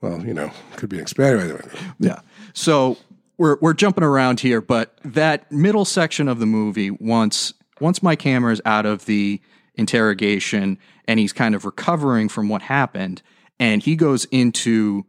[0.00, 1.60] Well, you know, could be expanded.
[1.98, 2.20] Yeah.
[2.52, 2.96] So
[3.38, 8.22] we're we're jumping around here, but that middle section of the movie, once once Mike
[8.22, 9.40] Hammer is out of the
[9.74, 13.22] interrogation and he's kind of recovering from what happened,
[13.58, 15.04] and he goes into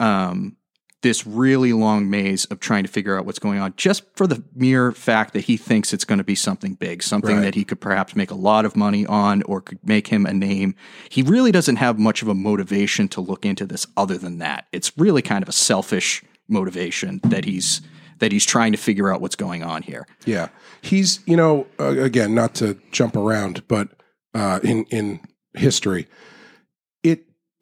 [0.00, 0.56] um,
[1.02, 4.42] this really long maze of trying to figure out what's going on, just for the
[4.54, 7.42] mere fact that he thinks it's going to be something big, something Right.
[7.42, 10.32] that he could perhaps make a lot of money on or could make him a
[10.32, 10.74] name.
[11.10, 14.66] He really doesn't have much of a motivation to look into this other than that.
[14.72, 17.80] It's really kind of a selfish motivation that he's
[18.20, 20.06] that he's trying to figure out what's going on here.
[20.24, 20.48] Yeah,
[20.80, 23.88] he's you know uh, again not to jump around, but
[24.34, 25.20] uh, in in
[25.52, 26.06] history,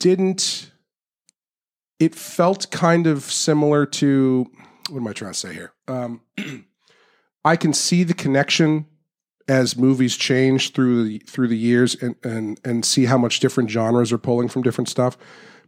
[0.03, 0.73] didn't.
[2.01, 4.51] It felt kind of similar to
[4.91, 5.73] what am I trying to say here?
[5.87, 6.21] Um,
[7.45, 8.87] I can see the connection
[9.49, 13.71] as movies change through the through the years and and and see how much different
[13.71, 15.17] genres are pulling from different stuff.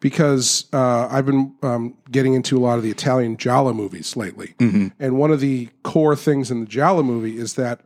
[0.01, 4.55] Because uh, I've been um, getting into a lot of the Italian giallo movies lately,
[4.99, 7.81] and one of the core things in the giallo movie is that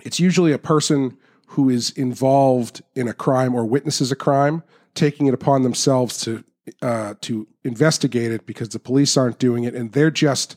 [0.00, 1.16] it's usually a person
[1.48, 4.64] who is involved in a crime or witnesses a crime,
[4.96, 6.42] taking it upon themselves to
[6.82, 10.56] uh, to investigate it because the police aren't doing it, and they're just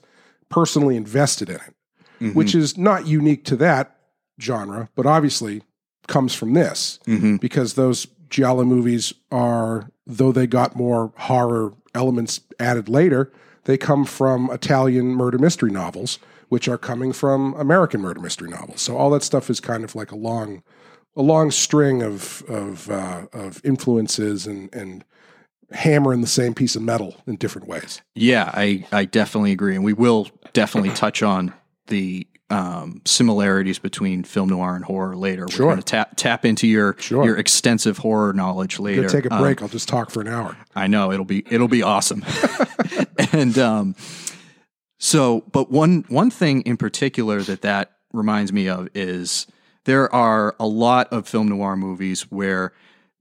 [0.49, 1.73] personally invested in it,
[2.33, 3.95] which is not unique to that
[4.41, 5.61] genre, but obviously
[6.07, 6.99] comes from this
[7.37, 13.31] because those giallo movies are, though they got more horror elements added later,
[13.65, 18.81] they come from Italian murder mystery novels, which are coming from American murder mystery novels.
[18.81, 20.63] So all that stuff is kind of like a long,
[21.19, 25.03] a long string of of uh, of influences and and
[25.71, 28.01] hammering the same piece of metal in different ways.
[28.15, 29.75] Yeah, I, I definitely agree.
[29.75, 31.53] And we will definitely touch on
[31.87, 35.43] the um, similarities between film noir and horror later.
[35.43, 35.67] We're Sure.
[35.67, 37.23] going to tap, tap into your, Sure.
[37.23, 39.07] your extensive horror knowledge later.
[39.07, 39.61] Take a Um, break.
[39.61, 40.57] I'll just talk for an hour.
[40.75, 42.25] I know it'll be it'll be awesome.
[43.31, 43.95] and um,
[44.97, 49.45] so, but one one thing in particular that that reminds me of is
[49.89, 52.73] there are a lot of film noir movies where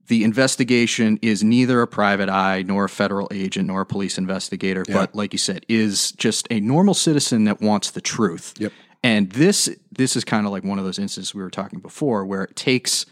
[0.05, 4.85] the investigation is neither a private eye nor a federal agent nor a police investigator,
[4.87, 8.53] but like you said, is just a normal citizen that wants the truth.
[8.59, 8.71] Yep.
[9.03, 12.23] And this this is kind of like one of those instances we were talking before
[12.23, 13.07] where it takes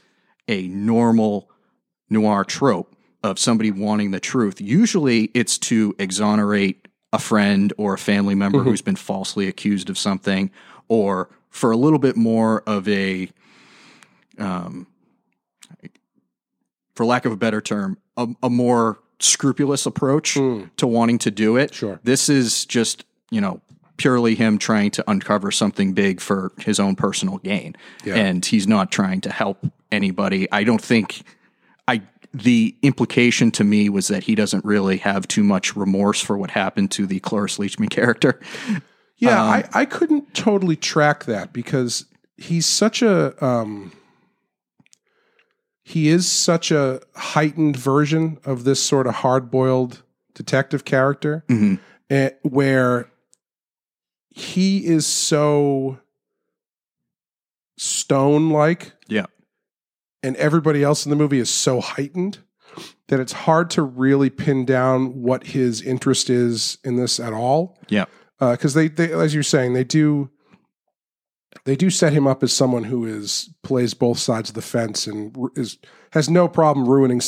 [0.47, 1.49] a normal
[2.11, 4.61] noir trope of somebody wanting the truth.
[4.61, 8.69] Usually it's to exonerate a friend or a family member mm-hmm.
[8.69, 10.51] who's been falsely accused of something,
[10.89, 13.29] or for a little bit more of a,
[14.37, 14.87] um,
[16.95, 21.57] for lack of a better term, a, a more scrupulous approach to wanting to do
[21.57, 21.73] it.
[21.73, 21.99] Sure.
[22.03, 23.61] This is just, you know,
[23.97, 27.75] purely him trying to uncover something big for his own personal gain.
[28.03, 28.15] Yeah.
[28.15, 30.47] And he's not trying to help anybody.
[30.51, 31.23] I don't think
[31.87, 36.37] I the implication to me was that he doesn't really have too much remorse for
[36.37, 38.39] what happened to the Cloris Leachman character.
[39.17, 42.05] Yeah, Um, I, I couldn't totally track that because
[42.37, 43.91] he's such a um,
[45.89, 51.79] he is such a heightened version of this sort of hard boiled detective character, Mhm.
[52.09, 53.09] eh, where
[54.29, 55.97] he is so
[57.77, 59.27] stone like, Yeah.
[60.21, 62.39] and everybody else in the movie is so heightened
[63.07, 67.79] that it's hard to really pin down what his interest is in this at all
[67.87, 68.05] Yeah.
[68.41, 70.29] because they, they, as you're saying, they do,
[71.65, 75.07] they do set him up as someone who is plays both sides of the fence
[75.07, 75.77] and is
[76.11, 77.21] has no problem ruining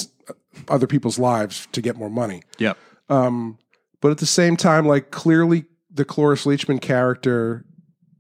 [0.68, 2.42] other people's lives to get more money.
[2.58, 2.78] Yep.
[3.10, 3.58] Um,
[4.02, 7.66] but at the same time, like clearly the Cloris Leachman character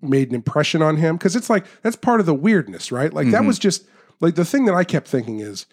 [0.01, 3.13] made an impression on him because it's like that's part of the weirdness, right?
[3.13, 3.47] Like that Mhm.
[3.47, 3.85] was just
[4.21, 5.65] like the thing that I kept thinking is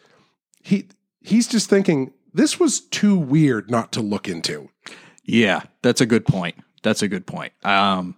[0.62, 0.88] he
[1.20, 4.68] he's just thinking this was too weird not to look into.
[5.24, 6.54] Yeah, that's a good point.
[6.82, 7.52] That's a good point.
[7.64, 8.14] Um,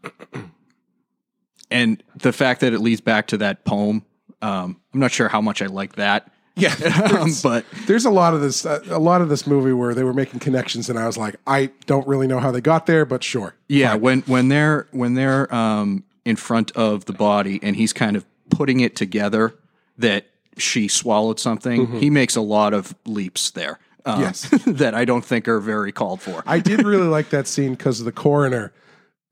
[1.71, 4.05] and the fact that it leads back to that poem,
[4.43, 6.31] um, I'm not sure how much I like that.
[6.57, 6.75] Yeah,
[7.21, 10.03] um, but There's a lot of this, uh, a lot of this movie where they
[10.03, 13.05] were making connections, and I was like, I don't really know how they got there,
[13.05, 13.55] but sure.
[13.69, 18.17] yeah, when when they're when they're um, in front of the body and he's kind
[18.17, 19.55] of putting it together
[19.99, 20.27] that
[20.57, 23.79] she swallowed something, he makes a lot of leaps there.
[24.05, 24.49] Um, Yes.
[24.67, 26.43] that I don't think are very called for.
[26.47, 28.73] I did really like that scene because of the coroner,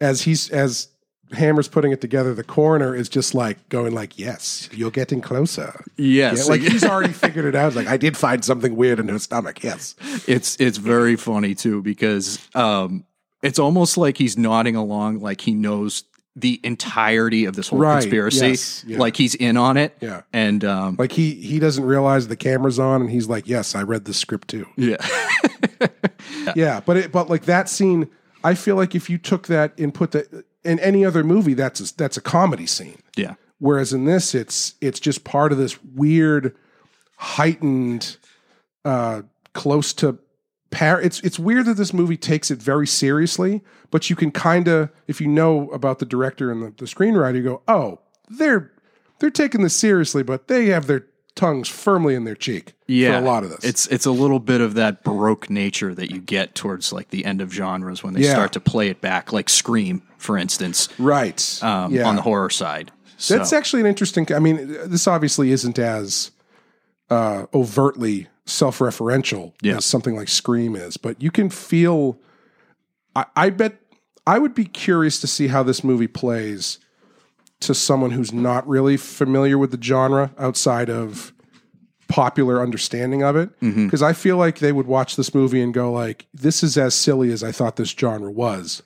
[0.01, 0.89] as he's as
[1.33, 2.35] Hammer's putting it together.
[2.35, 6.85] The coroner is just like going like, "Yes, you're getting closer." yes, Yeah, like he's
[6.85, 7.75] already figured it out.
[7.75, 9.63] Like I did find something weird in her stomach.
[9.65, 9.95] Yes,
[10.27, 13.05] it's it's very funny too because um,
[13.43, 16.05] it's almost like he's nodding along, like he knows
[16.39, 18.99] the entirety of this whole Right, conspiracy, yes, yeah.
[18.99, 19.97] like he's in on it.
[20.03, 20.21] Yeah.
[20.35, 23.83] and um, like he he doesn't realize the camera's on, and he's like, "Yes, I
[23.83, 24.99] read the script too." yeah,
[26.55, 28.09] Yeah, but it, but like that scene,
[28.45, 31.81] I feel like if you took that and put that in any other movie, that's
[31.81, 32.99] a, that's a comedy scene.
[33.17, 36.55] yeah, Whereas in this, it's it's just part of this weird,
[37.17, 38.19] heightened,
[38.85, 39.23] uh,
[39.55, 40.19] close to
[40.71, 41.01] par.
[41.01, 44.91] It's it's weird that this movie takes it very seriously, but you can kind of,
[45.07, 48.73] if you know about the director and the, the screenwriter, you go, oh, they're
[49.19, 53.13] they're taking this seriously, but they have their tongues firmly in their cheek yeah.
[53.13, 53.63] for a lot of this.
[53.65, 57.25] It's it's a little bit of that baroque nature that you get towards like the
[57.25, 58.33] end of genres when they Yeah.
[58.33, 62.09] start to play it back, like Scream, for instance, right um, yeah.
[62.09, 62.91] on the horror side.
[63.19, 64.27] So, That's actually an interesting.
[64.35, 66.33] I mean, this obviously isn't as
[67.09, 69.77] uh, overtly self-referential Yeah.
[69.77, 72.19] as something like Scream is, but you can feel.
[73.15, 73.77] I, I bet
[74.27, 76.79] I would be curious to see how this movie plays
[77.61, 81.33] to someone who's not really familiar with the genre outside of
[82.09, 83.87] popular understanding of it mm-hmm.
[83.87, 86.95] because I feel like they would watch this movie and go like this is as
[86.95, 88.83] silly as I thought this genre was.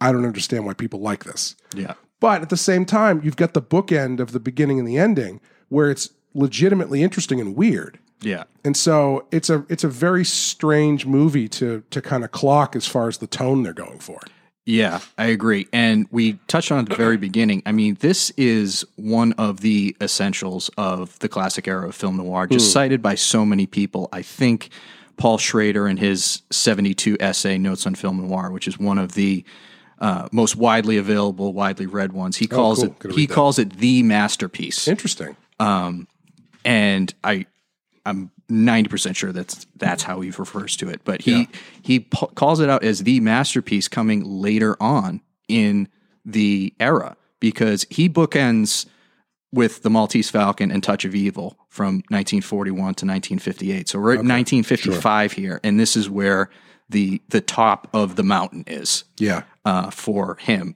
[0.00, 1.56] I don't understand why people like this.
[1.74, 4.96] yeah, But at the same time, you've got the bookend of the beginning and the
[4.96, 7.98] ending where it's legitimately interesting and weird.
[8.20, 8.44] yeah.
[8.64, 12.86] And so it's a it's a very strange movie to to kind of clock as
[12.86, 14.20] far as the tone they're going for.
[14.66, 15.66] Yeah, I agree.
[15.72, 17.62] And we touched on it at the very beginning.
[17.66, 22.46] I mean, this is one of the essentials of the classic era of film noir,
[22.46, 24.08] just cited by so many people.
[24.12, 24.70] I think
[25.16, 29.44] Paul Schrader in his 72 essay, Notes on Film Noir, which is one of the
[30.00, 32.96] uh, most widely available, widely read ones, he calls cool.
[33.10, 33.34] It he that.
[33.34, 34.88] calls it the masterpiece.
[34.88, 35.36] Interesting.
[36.64, 37.46] and I
[38.06, 41.44] I'm 90% sure that's that's how he refers to it but he Yeah.
[41.82, 45.88] he p- calls it out as the masterpiece coming later on in
[46.24, 48.86] the era because he bookends
[49.52, 54.18] with the Maltese Falcon and Touch of Evil from 1941 to 1958 so we're at
[54.18, 56.50] 1955 here and this is where
[56.88, 59.44] the the top of the mountain is Yeah.
[59.64, 60.74] uh, for him.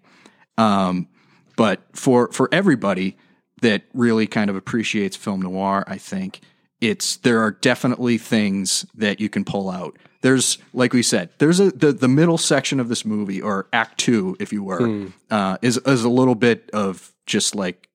[0.57, 1.09] Um,
[1.57, 3.17] but for for everybody
[3.63, 6.41] that really kind of appreciates film noir, I think
[6.85, 9.97] it's there are definitely things that you can pull out.
[10.21, 13.99] There's like we said, there's a the, the middle section of this movie or act
[13.99, 17.89] two, if you were, uh, is is a little bit of just like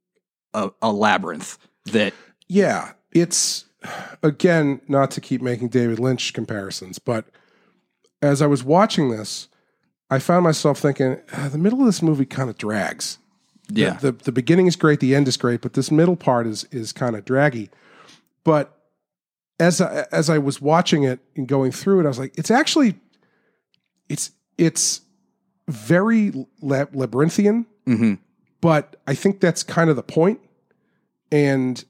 [0.54, 2.14] a, a labyrinth that
[2.48, 2.94] Yeah.
[3.12, 3.66] it's
[4.24, 7.26] again not to keep making David Lynch comparisons, but
[8.22, 9.48] as I was watching this,
[10.10, 13.18] I found myself thinking "Ah, the middle of this movie kind of drags.
[13.70, 13.94] The- Yeah.
[13.94, 16.92] the, the beginning is great, the end is great, but this middle part is is
[16.92, 17.70] kind of draggy.
[18.44, 18.76] But
[19.60, 22.52] as I, as I was watching it and going through it, I was like, it's
[22.52, 22.96] actually
[24.08, 25.02] it's it's
[25.68, 26.32] very
[26.62, 28.16] la- labyrinthian, hmm
[28.62, 30.42] but I think that's kind of the point.
[31.32, 31.82] And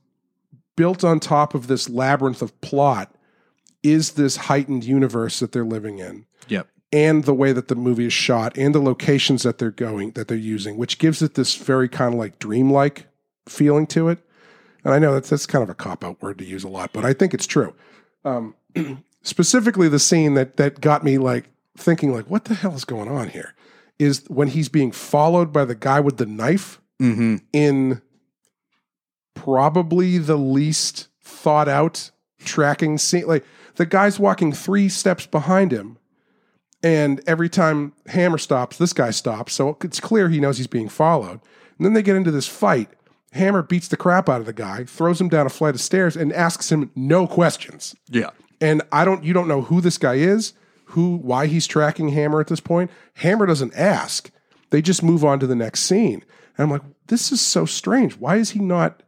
[0.76, 3.15] built on top of this labyrinth of plot
[3.82, 6.67] is this heightened universe that they're living in Yep.
[6.91, 10.28] and the way that the movie is shot and the locations that they're going that
[10.28, 13.07] they're using, which gives it this very kind of like dreamlike
[13.47, 14.20] feeling to it.
[14.84, 16.93] And I know that's that's kind of a cop out word to use a lot,
[16.93, 17.73] but I think it's true.
[18.23, 18.55] Um,
[19.23, 23.09] specifically, the scene that that got me like thinking like, what the hell is going
[23.09, 23.53] on here?
[23.97, 28.01] Is when he's being followed by the guy with the knife hmm in
[29.34, 33.25] probably the least thought out tracking scene.
[33.27, 35.97] Like the guy's walking three steps behind him,
[36.84, 39.53] and every time Hammer stops, this guy stops.
[39.53, 41.39] So it's clear he knows he's being followed.
[41.77, 42.89] And then they get into this fight.
[43.34, 46.15] Hammer beats the crap out of the guy, throws him down a flight of stairs,
[46.15, 47.95] and asks him no questions.
[48.09, 48.32] Yeah.
[48.59, 50.53] And I don't, you don't know who this guy is,
[50.86, 52.89] who, why he's tracking Hammer at this point.
[53.15, 54.32] Hammer doesn't ask.
[54.71, 56.23] They just move on to the next scene.
[56.57, 58.17] And I'm like, this is so strange.
[58.17, 59.03] Why is he not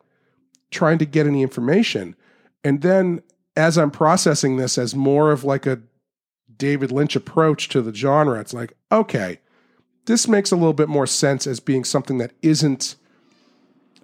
[0.69, 2.15] trying to get any information?
[2.63, 3.22] And then
[3.55, 5.82] as I'm processing this as more of like a
[6.55, 9.39] David Lynch approach to the genre, it's like, okay,
[10.05, 12.95] this makes a little bit more sense as being something that isn't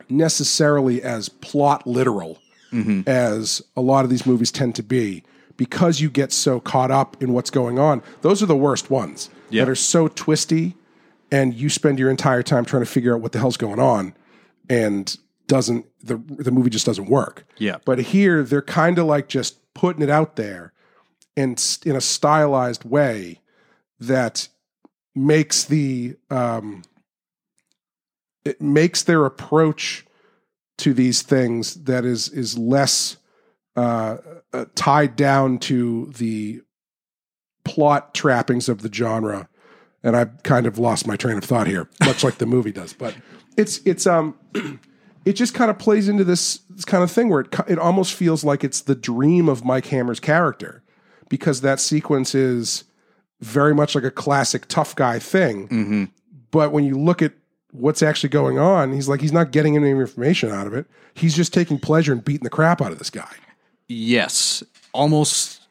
[0.10, 2.40] necessarily as plot literal
[3.08, 5.24] as a lot of these movies tend to be
[5.56, 8.04] because you get so caught up in what's going on.
[8.22, 9.64] Those are the worst ones Yeah.
[9.64, 10.76] that are so twisty
[11.32, 14.14] and you spend your entire time trying to figure out what the hell's going on
[14.70, 17.46] and doesn't the the movie just doesn't work.
[17.58, 17.78] Yeah.
[17.86, 20.74] But here they're kind of like just putting it out there
[21.38, 23.40] and in a stylized way
[24.00, 24.50] that
[25.16, 26.84] makes the um
[28.48, 30.06] it makes their approach
[30.78, 33.18] to these things that is is less
[33.76, 34.18] uh,
[34.54, 36.62] uh, tied down to the
[37.64, 39.50] plot trappings of the genre
[40.04, 42.94] and I've kind of lost my train of thought here, much like the movie does.
[42.94, 43.16] But
[43.58, 44.36] it's it's um
[45.26, 48.14] it just kind of plays into this, this kind of thing where it it almost
[48.14, 50.84] feels like it's the dream of Mike Hammer's character
[51.30, 52.86] because that sequence is
[53.42, 55.68] very much like a classic tough guy thing.
[55.68, 56.04] hmm
[56.52, 57.34] But when you look at
[57.78, 60.86] what's actually going on, he's like he's not getting any information out of it.
[61.14, 63.32] He's just taking pleasure in beating the crap out of this guy.
[63.88, 64.64] Yes.
[64.94, 65.62] Almost.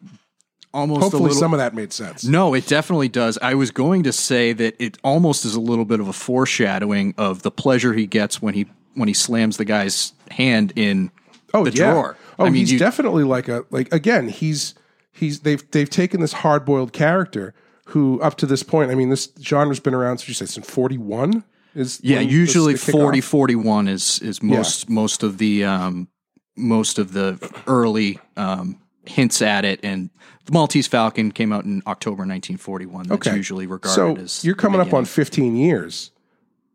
[0.75, 1.39] Almost Hopefully, little.
[1.39, 2.25] some of that made sense.
[2.25, 3.39] No, it definitely does.
[3.41, 7.15] I was going to say that it almost is a little bit of a foreshadowing
[7.17, 11.11] of the pleasure he gets when he when he slams the guy's hand in
[11.55, 11.93] oh, the yeah.
[11.93, 12.17] drawer.
[12.39, 14.29] Oh, I mean, he's you- definitely like a like again.
[14.29, 14.75] He's
[15.13, 17.55] he's they've they've taken this hard boiled character
[17.87, 18.91] who up to this point.
[18.91, 20.19] I mean, this genre's been around.
[20.19, 21.43] So you say since forty one
[21.77, 22.91] is Yeah, usually the kickoff?
[22.93, 26.09] 40 41 is is most most of the um
[26.57, 30.11] most of the early um hints at it and
[30.47, 33.09] the Maltese Falcon came out in October 1941.
[33.09, 33.37] That's Okay.
[33.37, 36.13] usually regarded So as you're coming up on 15 years,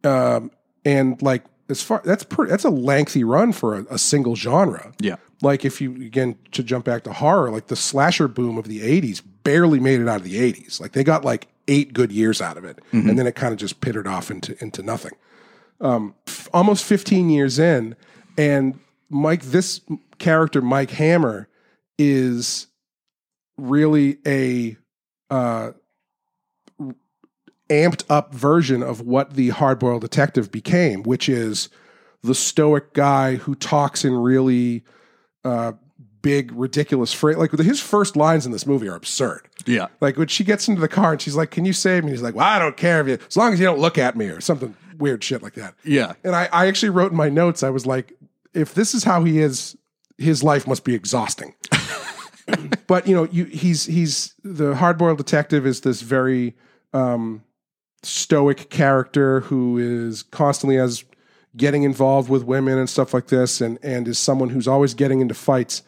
[0.04, 0.52] um,
[0.86, 4.94] and like as far that's pretty that's a lengthy run for a, a single genre.
[5.00, 5.16] Yeah.
[5.42, 8.82] Like if you again to jump back to horror, like the slasher boom of the
[8.82, 10.80] 80s barely made it out of the 80s.
[10.80, 13.60] Like they got like eight good years out of it, and then it kind of
[13.60, 15.14] just pittered off into into nothing.
[15.80, 17.96] Um, f- almost 15 years in,
[18.38, 19.82] and Mike, this
[20.20, 21.48] character Mike Hammer
[21.98, 22.68] is
[23.58, 24.78] really a
[25.30, 25.72] uh,
[27.70, 31.70] amped up version of what the hardboiled detective became, which is
[32.22, 34.84] the stoic guy who talks in really
[35.44, 35.72] uh,
[36.22, 37.38] big, ridiculous phrase.
[37.38, 39.48] Like his first lines in this movie are absurd.
[39.66, 39.88] Yeah.
[40.00, 42.22] Like when she gets into the car and she's like, "Can you save me?" He's
[42.22, 44.28] like, "Well, I don't care if you, as long as you don't look at me,"
[44.28, 45.74] or something weird shit like that.
[45.84, 46.14] Yeah.
[46.24, 48.14] And I, I actually wrote in my notes, I was like,
[48.54, 49.76] if this is how he is,
[50.18, 51.56] his life must be exhausting.
[52.88, 56.56] but you know, you, he's he's the hardboiled detective is this very
[56.94, 57.44] um,
[58.04, 61.04] stoic character who is constantly as
[61.58, 65.22] getting involved with women and stuff like this, and and is someone who's always getting
[65.22, 65.84] into fights.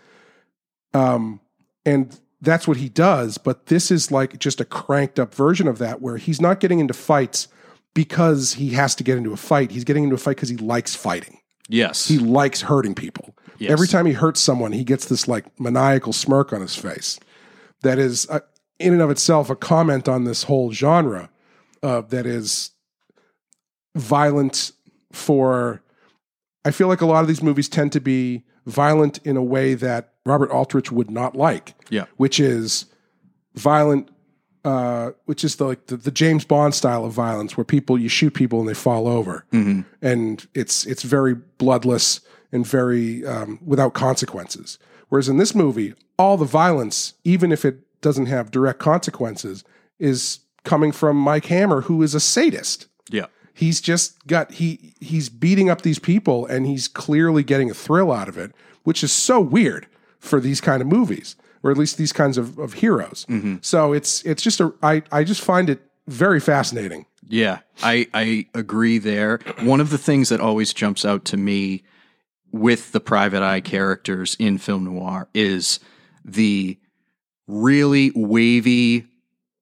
[0.93, 1.39] Um,
[1.85, 3.37] and that's what he does.
[3.37, 6.79] But this is like just a cranked up version of that, where he's not getting
[6.79, 7.47] into fights
[7.93, 9.71] because he has to get into a fight.
[9.71, 11.39] He's getting into a fight because he likes fighting.
[11.69, 12.07] Yes.
[12.07, 13.35] He likes hurting people.
[13.57, 13.71] Yes.
[13.71, 17.19] Every time he hurts someone, he gets this like maniacal smirk on his face.
[17.81, 18.41] That is, uh,
[18.79, 21.29] in and of itself, a comment on this whole genre
[21.81, 22.71] uh, that is
[23.95, 24.71] violent
[25.11, 25.81] for.
[26.65, 29.73] I feel like a lot of these movies tend to be violent in a way
[29.75, 31.75] that Robert Aldrich would not like.
[31.89, 32.05] Yeah.
[32.17, 32.85] which is
[33.55, 34.09] violent.
[34.65, 38.07] Uh, which is the, like the, the James Bond style of violence, where people you
[38.07, 39.43] shoot people and they fall over,
[40.01, 42.21] and it's it's very bloodless
[42.53, 44.79] and very um, without consequences.
[45.09, 49.65] Whereas in this movie, all the violence, even if it doesn't have direct consequences,
[49.99, 52.87] is coming from Mike Hammer, who is a sadist.
[53.09, 53.25] Yeah.
[53.53, 58.13] He's just got he he's beating up these people and he's clearly getting a thrill
[58.13, 58.53] out of it,
[58.83, 59.87] which is so weird
[60.23, 63.25] for these kind of movies, or at least these kinds of, of heroes.
[63.61, 67.05] So it's it's just a I, I just find it very fascinating.
[67.27, 69.39] Yeah, I, I agree there.
[69.61, 71.83] One of the things that always jumps out to me
[72.51, 75.79] with the private eye characters in film noir is
[76.25, 76.77] the
[77.47, 79.05] really wavy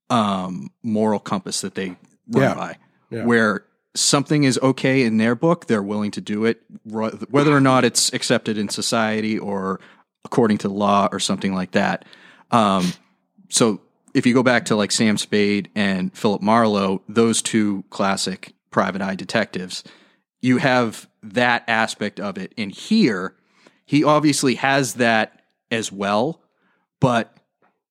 [0.09, 1.89] um, moral compass that they
[2.29, 2.53] run Yeah.
[2.55, 2.77] by,
[3.09, 3.25] Yeah.
[3.25, 3.63] where
[3.95, 8.11] something is okay in their book, they're willing to do it, whether or not it's
[8.13, 9.79] accepted in society or
[10.25, 12.05] according to law or something like that.
[12.51, 12.93] Um,
[13.49, 13.81] so
[14.13, 19.01] if you go back to like Sam Spade and Philip Marlowe, those two classic private
[19.01, 19.83] eye detectives,
[20.41, 22.53] you have that aspect of it.
[22.57, 23.35] And here,
[23.85, 26.41] he obviously has that as well,
[26.99, 27.35] but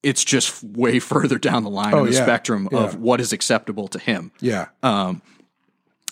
[0.02, 2.22] it's just way further down the line Oh, on the yeah.
[2.22, 2.78] spectrum Yeah.
[2.80, 4.32] of what is acceptable to him.
[4.40, 4.66] Yeah.
[4.82, 5.22] Um,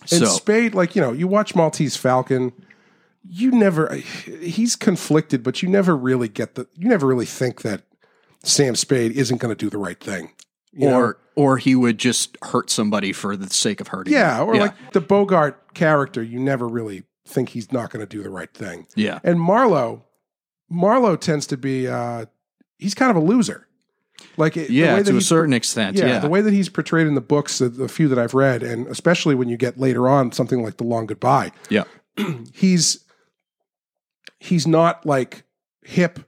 [0.02, 2.52] And so Spade, like, you know, you watch Maltese Falcon,
[3.26, 7.82] you never, he's conflicted, but you never really get the, you never really think that
[8.42, 10.32] Sam Spade isn't going to do the right thing.
[10.72, 10.98] you know?
[10.98, 14.12] or or he would just hurt somebody for the sake of hurting.
[14.12, 14.48] yeah, them.
[14.48, 18.30] or like the Bogart character, you never really think he's not going to do the
[18.30, 18.88] right thing.
[18.96, 20.04] yeah, And Marlowe,
[20.68, 22.26] Marlowe tends to be, uh,
[22.78, 23.68] he's kind of a loser.
[24.36, 25.96] Like, it, yeah, to a certain extent.
[25.96, 28.34] yeah, Yeah, the way that he's portrayed in the books, the, the few that I've
[28.34, 31.84] read, and especially when you get later on something like The Long Goodbye, yeah,
[32.52, 33.04] he's
[34.38, 35.44] he's not like
[35.82, 36.20] hip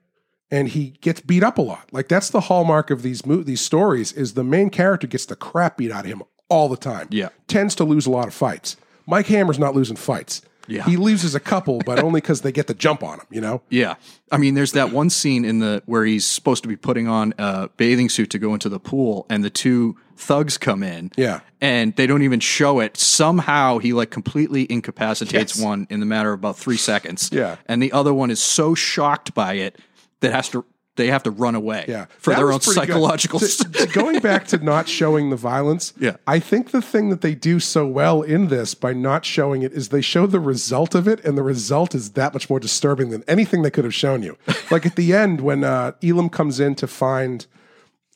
[0.50, 1.88] and he gets beat up a lot.
[1.92, 5.36] Like that's the hallmark of these mo- these stories is the main character gets the
[5.36, 7.08] crap beat out of him all the time.
[7.10, 7.28] Yeah.
[7.46, 8.76] Tends to lose a lot of fights.
[9.06, 10.42] Mike Hammer's not losing fights.
[10.70, 10.84] Yeah.
[10.84, 13.62] He loses a couple, but only because they get the jump on him, you know?
[13.68, 13.96] yeah.
[14.32, 17.34] I mean, there's that one scene in the where he's supposed to be putting on
[17.38, 21.10] a bathing suit to go into the pool, and the two thugs come in.
[21.16, 21.40] Yeah.
[21.60, 22.96] and they don't even show it.
[22.96, 25.64] Somehow he like completely incapacitates Yes.
[25.64, 27.30] one in the matter of about three seconds.
[27.32, 27.56] Yeah.
[27.66, 29.78] and the other one is so shocked by it
[30.20, 30.64] that has to
[30.96, 31.84] they have to run away.
[31.88, 32.06] Yeah.
[32.18, 33.38] for That their own psychological.
[33.40, 36.16] To- going back to not showing the violence, Yeah.
[36.26, 39.72] I think the thing that they do so well in this by not showing it
[39.72, 43.10] is they show the result of it, and the result is that much more disturbing
[43.10, 44.36] than anything they could have shown you.
[44.70, 47.46] like at the end, when uh, Elam comes in to find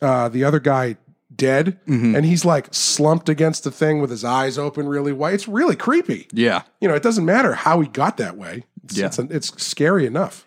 [0.03, 0.97] uh, the other guy
[1.35, 2.15] dead, Mm-hmm.
[2.15, 5.35] and he's like slumped against the thing with his eyes open really wide.
[5.35, 6.29] It's really creepy.
[6.33, 8.65] yeah, You know, it doesn't matter how he got that way.
[8.85, 9.07] It's, Yeah.
[9.07, 10.47] it's, it's scary enough.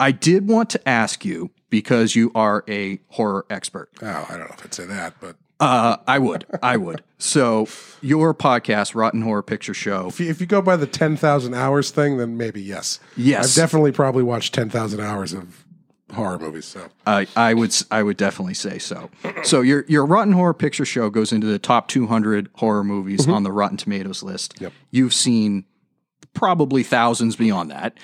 [0.00, 3.90] I did want to ask you because you are a horror expert.
[4.02, 7.02] Oh, I don't know if I'd say that, but Uh, I would, I would.
[7.18, 7.68] So
[8.00, 10.08] your podcast, Rotten Horror Picture Show.
[10.08, 12.98] If you, if you go by the 10,000 hours thing, then maybe yes.
[13.14, 13.50] Yes.
[13.56, 15.64] I've definitely probably watched 10,000 hours of
[16.14, 16.64] horror movies.
[16.64, 19.10] So I I would I would definitely say so.
[19.44, 23.42] So your your Rotten Horror Picture Show goes into the top 200 horror movies on
[23.44, 24.54] the Rotten Tomatoes list.
[24.54, 24.64] Mm-hmm.
[24.64, 24.72] Yep.
[24.90, 25.66] You've seen
[26.34, 27.94] probably thousands beyond that,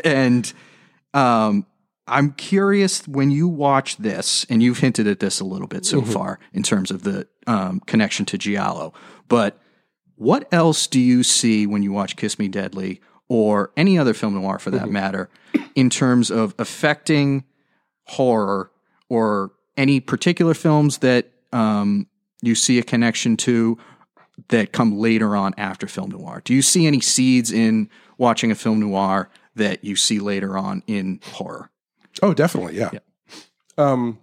[0.04, 0.52] and
[1.14, 1.66] um,
[2.06, 6.00] I'm curious when you watch this, and you've hinted at this a little bit so
[6.00, 6.12] Mm-hmm.
[6.12, 8.92] far in terms of the um, connection to Giallo,
[9.28, 9.58] but
[10.16, 14.34] what else do you see when you watch Kiss Me Deadly or any other film
[14.34, 15.28] noir for that matter
[15.74, 17.44] in terms of affecting
[18.06, 18.70] horror
[19.08, 22.06] or any particular films that um,
[22.42, 23.78] you see a connection to
[24.48, 26.42] that come later on after film noir?
[26.44, 27.88] Do you see any seeds in
[28.18, 31.70] watching a film noir that you see later on in horror?
[32.22, 32.90] Oh, definitely, yeah.
[33.78, 34.18] Um,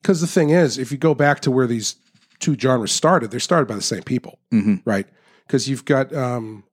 [0.00, 1.96] because the thing is, if you go back to where these
[2.40, 4.82] two genres started, they're started by the same people, Mhm.
[4.84, 5.06] right?
[5.46, 6.64] Because you've got um,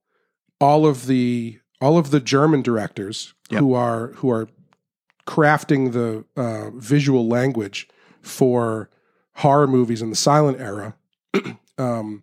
[0.60, 3.60] all of the all of the German directors Yep.
[3.60, 4.48] who are who are
[5.26, 7.88] crafting the uh, visual language
[8.20, 8.90] for
[9.36, 10.94] horror movies in the silent era,
[11.78, 12.22] um,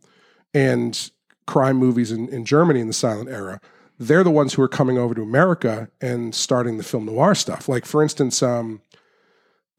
[0.53, 1.09] and
[1.47, 3.61] crime movies in, in Germany in the silent era.
[3.99, 7.67] They're the ones who are coming over to America and starting the film noir stuff.
[7.67, 8.81] Like, for instance, um,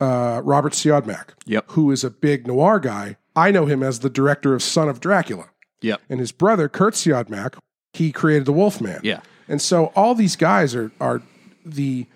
[0.01, 1.65] uh, Robert Siodmak, Yep.
[1.71, 3.17] who is a big noir guy.
[3.37, 5.51] I know him as the director of Son of Dracula.
[5.83, 6.01] Yep.
[6.09, 7.59] And his brother, Kurt Siodmak,
[7.93, 9.01] he created The Wolfman.
[9.05, 9.21] Yeah.
[9.49, 11.23] And so all these guys are are
[11.65, 12.07] the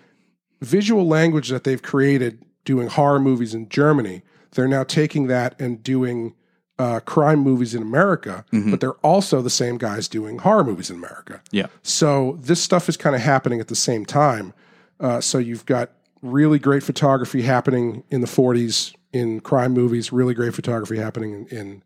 [0.61, 4.22] visual language that they've created doing horror movies in Germany.
[4.53, 6.34] They're now taking that and doing
[6.83, 8.70] uh, crime movies in America, Mm-hmm.
[8.70, 11.41] but they're also the same guys doing horror movies in America.
[11.59, 11.66] Yeah.
[11.83, 14.53] So this stuff is kind of happening at the same time.
[14.99, 15.87] Uh, so you've got
[16.22, 21.59] really great photography happening in the 40s in crime movies, really great photography happening in,
[21.59, 21.83] in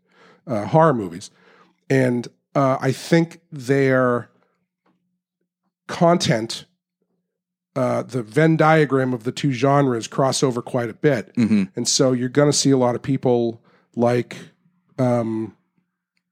[0.53, 1.29] uh, horror movies.
[1.89, 4.29] And uh, I think their
[5.87, 6.65] content,
[7.75, 11.33] uh, the Venn diagram of the two genres cross over quite a bit.
[11.35, 11.69] Mhm.
[11.75, 13.61] And so you're going to see a lot of people
[13.95, 14.35] like
[14.97, 15.55] um,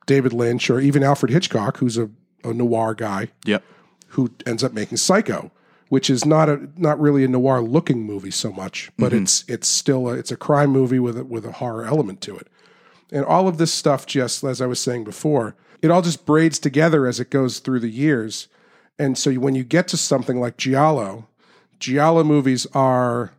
[0.05, 2.09] David Lynch or even Alfred Hitchcock, who's a,
[2.43, 3.63] a noir guy Yep.
[4.09, 5.51] who ends up making Psycho,
[5.89, 9.67] which is not a not really a noir looking movie so much, but it's it's
[9.67, 12.47] still a, it's a crime movie with a, with a horror element to it.
[13.11, 16.57] And all of this stuff, just as I was saying before, it all just braids
[16.59, 18.47] together as it goes through the years.
[18.97, 21.27] And so when you get to something like Giallo,
[21.79, 23.31] Giallo movies are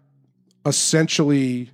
[0.65, 1.71] essentially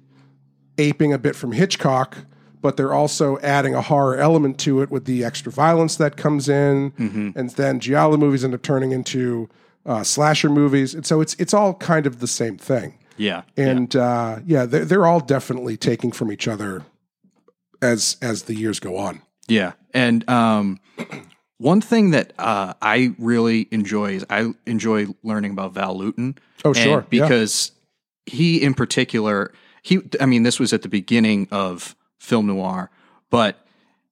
[0.78, 2.18] aping a bit from Hitchcock,
[2.62, 6.48] but they're also adding a horror element to it with the extra violence that comes
[6.48, 6.92] in,
[7.36, 9.50] and then Giallo movies end up turning into
[9.84, 12.98] uh, slasher movies, and so it's it's all kind of the same thing.
[13.16, 13.42] Yeah.
[13.56, 16.84] And uh, yeah, they're, they're all definitely taking from each other
[17.80, 19.22] as as the years go on.
[19.48, 19.72] Yeah.
[19.92, 20.80] And um,
[21.58, 26.38] one thing that uh, I really enjoy is I enjoy learning about Val Lewton.
[26.64, 27.06] Oh, sure.
[27.10, 27.22] Yeah.
[27.24, 27.72] Because
[28.26, 29.52] he, in particular,
[29.82, 32.88] he, I mean, this was at the beginning of film noir,
[33.30, 33.66] but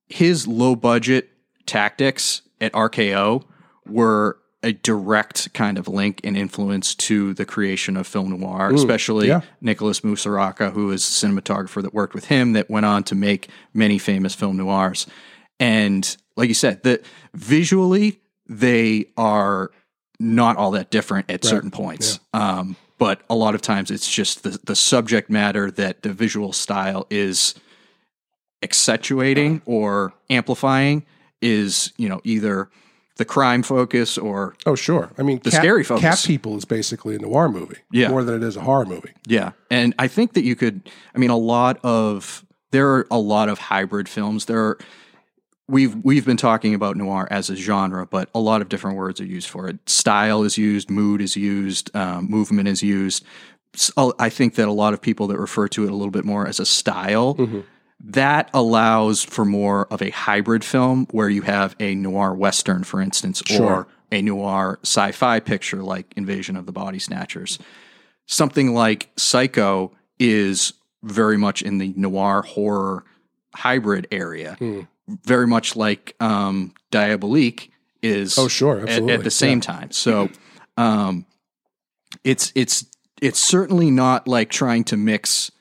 [0.07, 1.29] his low budget
[1.65, 3.43] tactics at RKO
[3.87, 9.29] were a direct kind of link and influence to the creation of film noir, especially
[9.29, 9.41] yeah.
[9.61, 13.49] Nicholas Musuraca, who is a cinematographer that worked with him that went on to make
[13.73, 15.07] many famous film noirs.
[15.59, 17.03] And like you said, that
[17.33, 19.71] visually they are
[20.19, 22.19] not all that different at certain points.
[22.33, 26.53] Um, but a lot of times it's just the, the subject matter that the visual
[26.53, 27.55] style is
[28.63, 31.05] accentuating or amplifying
[31.41, 32.69] is, you know, either
[33.17, 35.11] the crime focus or Oh, sure.
[35.17, 36.01] I mean, The Cat, scary focus.
[36.01, 38.09] Cat People is basically a noir movie, Yeah.
[38.09, 39.11] more than it is a horror movie.
[39.27, 39.51] Yeah.
[39.69, 43.49] And I think that you could, I mean, a lot of, there are a lot
[43.49, 44.45] of hybrid films.
[44.45, 44.77] There are,
[45.67, 49.19] we've, we've been talking about noir as a genre, but a lot of different words
[49.21, 49.77] are used for it.
[49.89, 53.23] Style is used, mood is used, um, movement is used.
[53.73, 56.25] So I think that a lot of people that refer to it a little bit
[56.25, 57.35] more as a style,
[58.03, 62.99] that allows for more of a hybrid film where you have a noir western, for
[63.01, 67.59] instance, or a noir sci-fi picture like Invasion of the Body Snatchers.
[68.25, 70.73] Something like Psycho is
[71.03, 73.03] very much in the noir horror
[73.55, 74.81] hybrid area, Hmm.
[75.07, 77.69] very much like um, Diabolique
[78.01, 78.37] is.
[78.37, 80.29] Oh, sure, at- At, the same time, so
[80.77, 81.25] um,
[82.23, 82.85] it's it's
[83.21, 85.51] it's certainly not like trying to mix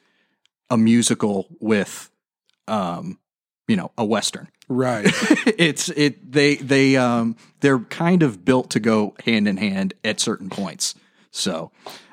[0.71, 2.10] a musical with
[2.71, 3.19] um,
[3.69, 5.05] you know a western Right.
[5.59, 10.21] it's it they they um they're kind of built to go hand in hand at
[10.21, 10.95] certain points.
[11.33, 11.73] So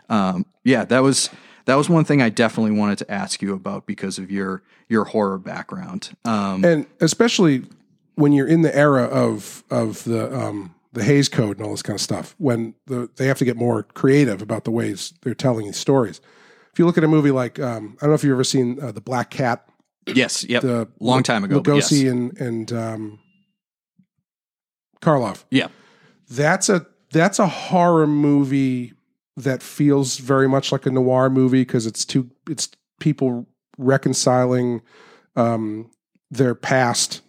[0.10, 1.30] um yeah, that was
[1.66, 5.04] that was one thing I definitely wanted to ask you about because of your your
[5.04, 6.18] horror background.
[6.26, 7.66] Um and especially
[8.16, 11.84] when you're in the era of of the um, the Hays Code and all this
[11.84, 15.36] kind of stuff, when the, they have to get more creative about the ways they're
[15.36, 16.22] telling these stories.
[16.74, 18.82] If you look at a movie like um, I don't know if you've ever seen
[18.82, 19.70] uh, the Black Cat,
[20.16, 20.62] yes, yep.
[20.62, 22.12] the Long time ago, Lugosi yes.
[22.12, 23.20] and and um,
[25.02, 25.44] Karloff.
[25.52, 25.68] yeah.
[26.30, 28.94] That's a that's a horror movie
[29.38, 33.48] that feels very much like a noir movie because it's two it's people
[33.78, 34.82] reconciling
[35.36, 35.90] um,
[36.32, 37.22] their past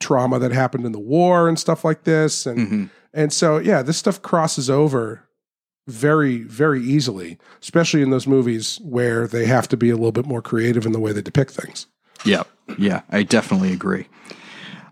[0.00, 2.90] trauma that happened in the war and stuff like this and Mhm.
[3.14, 5.22] and so yeah this stuff crosses over
[5.90, 10.26] very very easily especially in those movies where they have to be a little bit
[10.26, 11.86] more creative in the way they depict things
[12.24, 12.42] Yeah,
[12.78, 14.06] yeah, I definitely agree.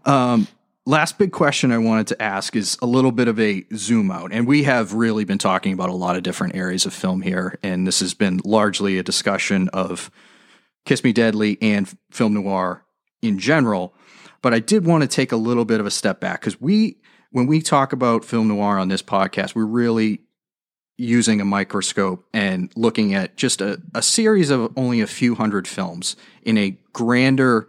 [0.05, 0.49] Um,
[0.87, 4.33] last big question I wanted to ask is a little bit of a zoom out,
[4.33, 7.59] and we have really been talking about a lot of different areas of film here,
[7.63, 10.11] and this has been largely a discussion of
[10.85, 12.85] Kiss Me Deadly and film noir
[13.21, 13.95] in general.
[14.41, 16.99] But I did want to take a little bit of a step back because we,
[17.31, 20.21] when we talk about film noir on this podcast, we're really
[20.99, 25.67] using a microscope and looking at just a, a series of only a few hundred
[25.67, 27.69] films in a grander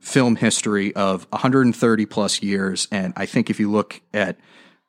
[0.00, 2.88] film history of 130 plus years.
[2.90, 4.38] And I think if you look at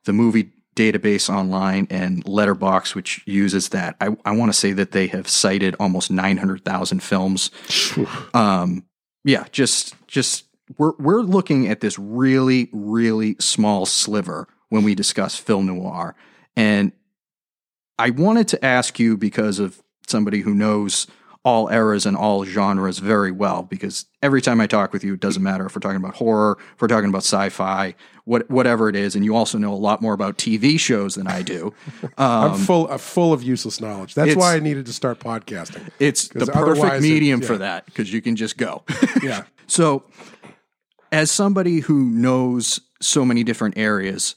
[0.06, 4.94] the movie database online and Letterboxd, which uses that, I, I want to say that
[4.94, 7.52] they have cited almost 900,000 films.
[8.34, 8.86] Um,
[9.24, 10.46] yeah, just just
[10.78, 16.16] we're we're looking at this really really small sliver when we discuss film noir,
[16.56, 16.92] and
[18.00, 21.08] I wanted to ask you because of somebody who knows
[21.44, 25.20] all eras and all genres very well because every time I talk with you, it
[25.20, 28.96] doesn't matter if we're talking about horror, if we're talking about sci-fi, what, whatever it
[28.96, 31.74] is, and you also know a lot more about TV shows than I do.
[32.20, 34.14] I'm full uh, full of useless knowledge.
[34.14, 35.90] That's Um, why I needed to start podcasting.
[36.00, 38.84] It's the perfect medium for that because you can just go.
[39.24, 39.44] Yeah.
[39.68, 40.04] So,
[41.12, 44.36] as somebody who knows so many different areas,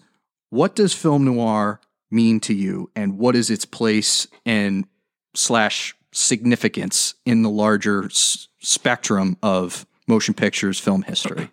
[0.51, 1.81] what does film noir
[2.15, 4.87] mean to you, and what is its place and
[5.35, 11.51] slash significance in the larger s- spectrum of motion pictures film history?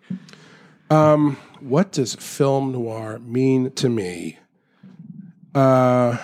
[1.62, 4.38] What does film noir mean to me?
[5.54, 6.18] Uh,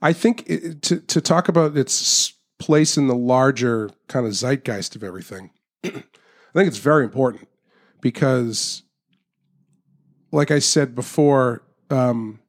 [0.00, 4.96] I think it, to to talk about its place in the larger kind of zeitgeist
[4.96, 5.50] of everything,
[5.84, 7.48] I think it's very important
[8.00, 8.84] because,
[10.32, 12.40] like I said before, um,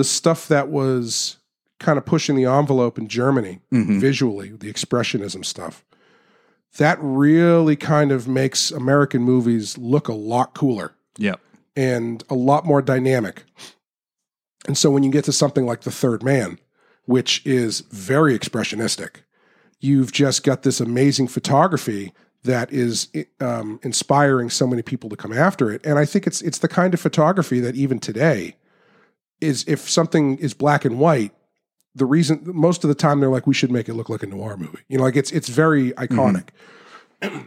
[0.00, 1.36] the stuff that was
[1.78, 3.60] kind of pushing the envelope in Germany
[4.00, 5.84] visually, the expressionism stuff,
[6.78, 11.38] that really kind of makes American movies look a lot cooler Yep.
[11.76, 13.44] and a lot more dynamic.
[14.66, 16.58] And so when you get to something like The Third Man,
[17.04, 19.16] which is very expressionistic,
[19.80, 23.08] you've just got this amazing photography that is
[23.40, 25.84] um, inspiring so many people to come after it.
[25.84, 28.56] And I think it's it's the kind of photography that even today
[29.40, 31.32] is if something is black and white,
[31.94, 34.26] the reason most of the time they're like we should make it look like a
[34.26, 34.78] noir movie.
[34.88, 36.48] You know, like it's it's very iconic.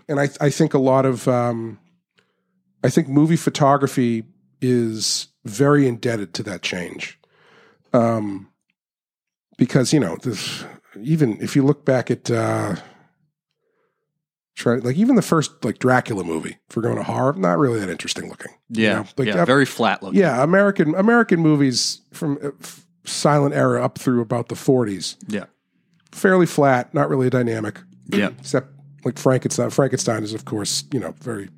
[0.07, 1.79] And I I think a lot of um,
[2.83, 4.25] I think movie photography
[4.61, 7.19] is very indebted to that change.
[7.91, 8.49] Um,
[9.57, 10.63] because you know, this,
[11.01, 12.75] even if you look back at uh,
[14.55, 17.89] try like even the first like Dracula movie, for going to horror, not really that
[17.89, 18.51] interesting looking.
[18.69, 18.93] you Yeah.
[18.93, 19.05] know?
[19.17, 19.41] like yeah.
[19.41, 20.19] uh, very flat looking.
[20.19, 25.45] yeah, American American movies from uh, f- silent era up through about the 40s, Yeah.
[26.11, 28.29] fairly flat, not really a dynamic Yeah.
[28.39, 28.67] except
[29.05, 29.69] like Frankenstein.
[29.69, 31.49] Frankenstein is, of course, you know, very.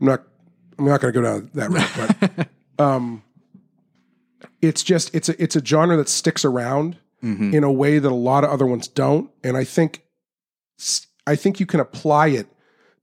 [0.00, 0.22] I'm not.
[0.78, 2.48] I'm not going to go down that route, but
[2.82, 3.22] um,
[4.62, 7.52] it's just it's a it's a genre that sticks around Mhm.
[7.52, 10.02] in a way that a lot of other ones don't, and I think
[11.26, 12.46] I think you can apply it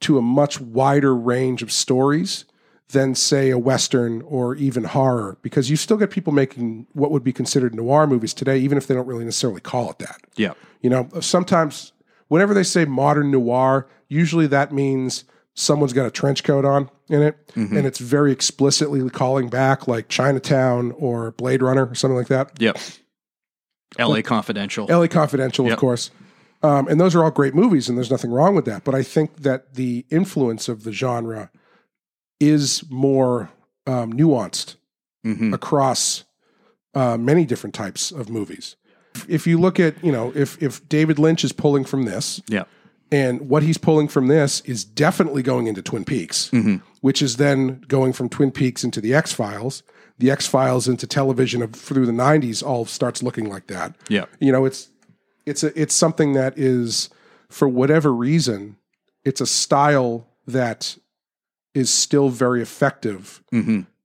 [0.01, 2.45] to a much wider range of stories
[2.89, 7.23] than say a western or even horror because you still get people making what would
[7.23, 10.53] be considered noir movies today even if they don't really necessarily call it that Yeah.
[10.81, 11.91] you know, sometimes
[12.29, 17.23] whenever they say modern noir, usually that means someone's got a trench coat on in
[17.23, 17.75] it, mm-hmm.
[17.75, 22.51] and it's very explicitly calling back like Chinatown or Blade Runner or something like that.
[22.59, 22.77] Yep.
[23.97, 24.21] L.A.
[24.21, 24.85] Confidential.
[24.87, 25.73] LA Confidential, Yep.
[25.73, 26.11] of course.
[26.63, 28.83] Um, and those are all great movies, and there's nothing wrong with that.
[28.83, 31.51] But I think that the influence of the genre
[32.39, 33.49] is more
[33.85, 34.75] um, nuanced
[35.25, 35.53] Mhm.
[35.53, 36.23] across
[36.93, 38.75] uh, many different types of movies.
[39.27, 42.63] If you look at, you know, if if David Lynch is pulling from this, Yeah.
[43.11, 46.51] and what he's pulling from this is definitely going into Twin Peaks,
[47.01, 49.83] which is then going from Twin Peaks into the X Files.
[50.19, 53.95] The X Files into television of, through the '90s all starts looking like that.
[54.09, 54.25] Yeah.
[54.39, 54.89] You know, it's
[55.47, 57.09] it's a, it's something that is
[57.49, 58.77] for whatever reason,
[59.23, 60.97] it's a style that
[61.73, 63.41] is still very effective.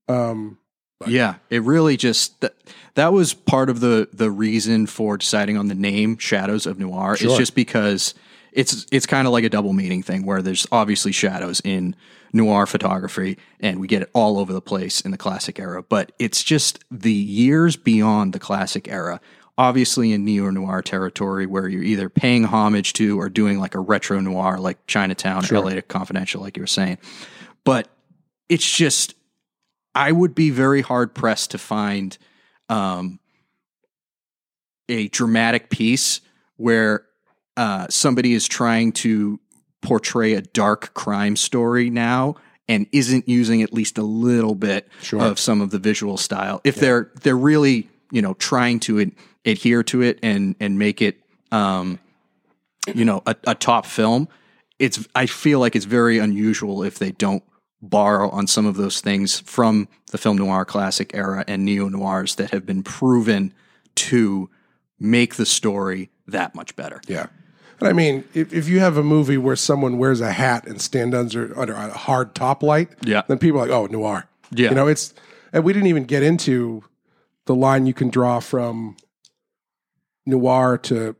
[0.08, 0.58] Um,
[1.06, 2.54] Yeah, it really just that,
[2.94, 7.14] that was part of the the reason for deciding on the name Shadows of Noir.
[7.14, 8.14] It's just because
[8.52, 11.96] it's it's kind of like a double meaning thing where there's obviously shadows in
[12.32, 16.12] noir photography and we get it all over the place in the classic era, but
[16.18, 19.20] it's just the years beyond the classic era.
[19.58, 23.80] Obviously in neo noir territory where you're either paying homage to or doing like a
[23.80, 26.98] retro noir like Chinatown or LA Confidential like you were saying.
[27.64, 27.88] But
[28.48, 29.14] it's just
[29.94, 32.16] I would be very hard pressed to find
[32.68, 33.20] um,
[34.88, 36.20] a dramatic piece
[36.56, 37.04] where
[37.56, 39.38] uh, somebody is trying to
[39.82, 42.36] portray a dark crime story now
[42.68, 44.88] and isn't using at least a little bit
[45.20, 46.60] of some of the visual style.
[46.64, 48.98] If they're they're really you know trying to
[49.44, 51.20] adhere to it and and make it
[51.50, 51.98] um,
[52.94, 54.28] you know a, a top film,
[54.78, 57.42] it's I feel like it's very unusual if they don't
[57.80, 62.36] borrow on some of those things from the film noir classic era and neo noirs
[62.36, 63.52] that have been proven
[63.96, 64.48] to
[65.00, 67.00] make the story that much better.
[67.08, 67.26] Yeah.
[67.80, 70.80] And I mean, if, if you have a movie where someone wears a hat and
[70.80, 73.22] stands under, under a hard top light, Yeah.
[73.26, 74.28] then people are like, oh, noir.
[74.52, 74.68] Yeah.
[74.68, 75.12] You know, it's,
[75.52, 76.84] and we didn't even get into
[77.46, 78.96] the line you can draw from
[80.26, 81.16] noir to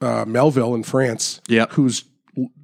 [0.00, 1.72] uh, Melville in France, Yep.
[1.72, 2.04] who's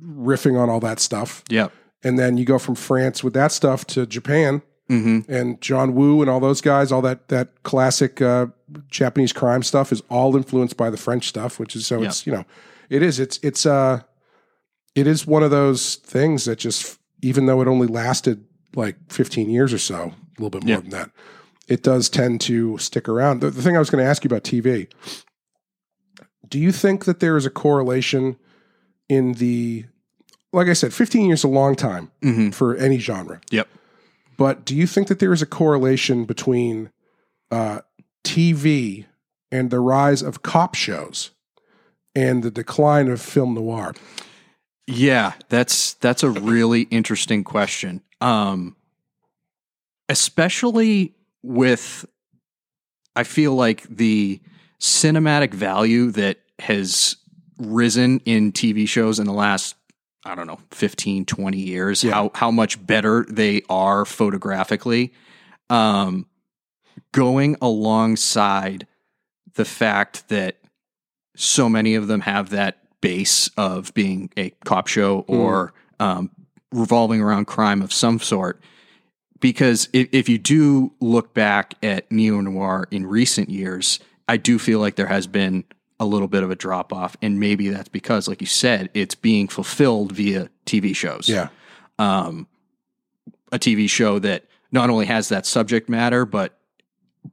[0.05, 1.42] riffing on all that stuff.
[1.50, 1.72] Yep.
[2.02, 5.32] And then you go from France with that stuff to Japan Mm-hmm.
[5.32, 8.48] and John Woo and all those guys, all that that classic uh,
[8.90, 12.32] Japanese crime stuff is all influenced by the French stuff, which is so it's you
[12.34, 12.44] know,
[12.90, 13.18] It is.
[13.18, 14.02] It's it's uh
[14.94, 18.44] it is one of those things that just even though it only lasted
[18.76, 20.80] like 15 years or so, a little bit more Yeah.
[20.80, 21.11] than that,
[21.66, 23.40] it does tend to stick around.
[23.40, 24.88] The, the thing I was going to ask you about TV,
[26.49, 28.36] do you think that there is a correlation
[29.09, 29.84] in the
[30.53, 32.51] like I said, 15 years is a long time Mm-hmm.
[32.51, 33.40] for any genre.
[33.51, 33.66] Yep.
[34.36, 36.90] But do you think that there is a correlation between
[37.51, 37.80] uh,
[38.24, 39.05] TV
[39.51, 41.30] and the rise of cop shows
[42.14, 43.95] and the decline of film noir?
[44.86, 48.03] Yeah, that's that's a really interesting question.
[48.20, 48.76] Um
[50.09, 52.05] especially with
[53.16, 54.40] I feel like the
[54.85, 57.16] cinematic value that has
[57.59, 59.76] risen in TV shows in the last
[60.26, 62.12] I don't know, 15, 20 years, Yeah.
[62.12, 65.14] how how much better they are photographically.
[65.70, 66.26] Um
[67.12, 68.87] going alongside
[69.55, 70.59] the fact that
[71.35, 76.30] so many of them have that base of being a cop show or um,
[76.72, 78.61] revolving around crime of some sort.
[79.41, 83.99] Because if, if you do look back at neo noir in recent years,
[84.29, 85.64] I do feel like there has been
[86.01, 89.14] a little bit of a drop off, and maybe that's because, like you said, it's
[89.14, 91.49] being fulfilled via TV shows Yeah.
[91.99, 92.47] um,
[93.53, 96.59] a TV show that not only has that subject matter, but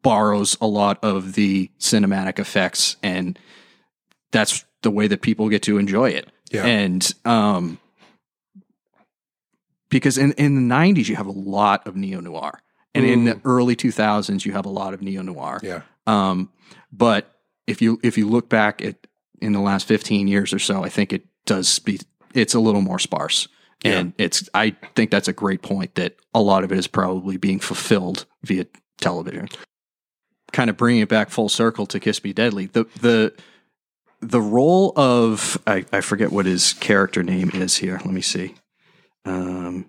[0.04, 3.38] borrows a lot of the cinematic effects, and
[4.32, 6.30] that's the way that people get to enjoy it.
[6.52, 6.66] Yeah.
[6.66, 7.80] And um,
[9.90, 12.62] because in, in the 90s, you have a lot of neo noir,
[12.94, 15.60] and in the early 2000s, you have a lot of neo noir.
[15.64, 15.82] Yeah.
[16.08, 16.50] Um,
[16.92, 17.36] but
[17.68, 18.96] if you if you look back at
[19.42, 22.00] in the last 15 years or so, I think it does be
[22.34, 23.48] it's a little more sparse.
[23.84, 27.38] And it's I think that's a great point that a lot of it is probably
[27.38, 28.68] being fulfilled via
[29.00, 29.50] television.
[30.52, 32.68] Kind of bringing it back full circle to Kiss Me Deadly.
[32.68, 33.34] The the
[34.20, 37.94] the role of I, I forget what his character name is here.
[38.06, 38.54] Let me see.
[39.26, 39.86] Um,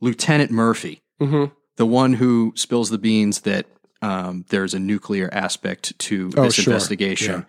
[0.00, 1.52] Lieutenant Murphy Mm-hmm.
[1.76, 3.64] the one who spills the beans that
[4.02, 6.72] um, there's a nuclear aspect to Oh, this sure.
[6.72, 7.46] investigation,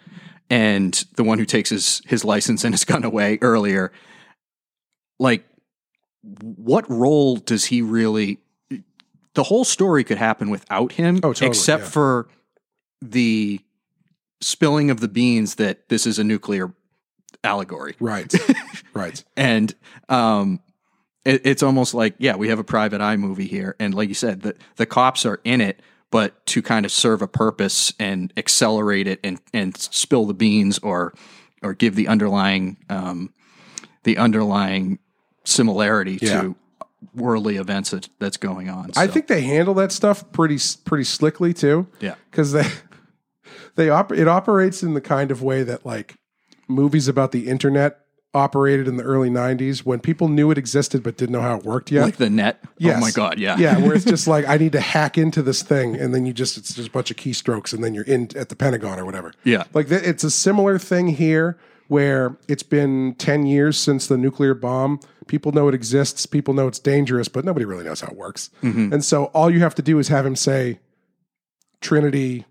[0.49, 3.91] and the one who takes his his license and his gun away earlier.
[5.19, 5.45] Like,
[6.21, 8.39] what role does he really?
[9.33, 11.89] The whole story could happen without him, Oh, totally, except yeah.
[11.89, 12.27] for
[13.01, 13.59] the
[14.41, 16.73] spilling of the beans that this is a nuclear
[17.43, 18.33] allegory Right.
[18.93, 19.23] right.
[19.35, 19.73] and
[20.09, 20.59] um
[21.25, 24.15] it, it's almost like yeah we have a private eye movie here and like you
[24.15, 25.79] said the the cops are in it
[26.11, 30.79] but to kind of serve a purpose and accelerate it and and spill the beans
[30.79, 31.13] or
[31.63, 33.33] or give the underlying um
[34.03, 34.99] the underlying
[35.43, 36.41] similarity Yeah.
[36.41, 36.55] to
[37.13, 41.53] worldly events that, that's going on I think they handle that stuff pretty pretty slickly
[41.53, 41.87] too.
[41.99, 42.65] yeah because they
[43.75, 46.15] they op- it operates in the kind of way that like
[46.67, 47.99] movies about the internet
[48.33, 51.63] operated in the early 90s when people knew it existed but didn't know how it
[51.63, 52.03] worked yet.
[52.03, 52.61] Like the net?
[52.77, 52.97] Yes.
[52.97, 53.57] oh my god yeah.
[53.57, 56.33] Yeah where it's just like i need to hack into this thing and then you
[56.33, 59.05] just it's just a bunch of keystrokes and then you're in at the pentagon or
[59.05, 59.33] whatever.
[59.43, 59.63] Yeah.
[59.73, 61.57] Like th- it's a similar thing here
[61.87, 64.99] where it's been 10 years since the nuclear bomb.
[65.27, 68.49] People know it exists people know it's dangerous but nobody really knows how it works.
[68.61, 68.91] Mhm.
[68.93, 70.79] and so all you have to do is have him say
[71.81, 72.45] trinity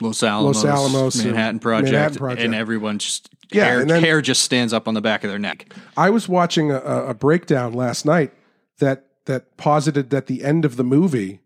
[0.00, 2.42] Los Alamos, Alamos, or Manhattan Project, Manhattan Project.
[2.44, 5.38] and everyone just Yeah, hair, then- hair just stands up on the back of their
[5.38, 5.72] neck.
[5.96, 8.32] I was watching a, a breakdown last night
[8.78, 11.40] that that posited that the end of the movie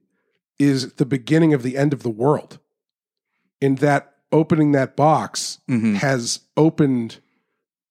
[0.58, 2.58] is the beginning of the end of the world.
[3.60, 5.96] In that opening that box Mhm.
[5.96, 7.18] has opened,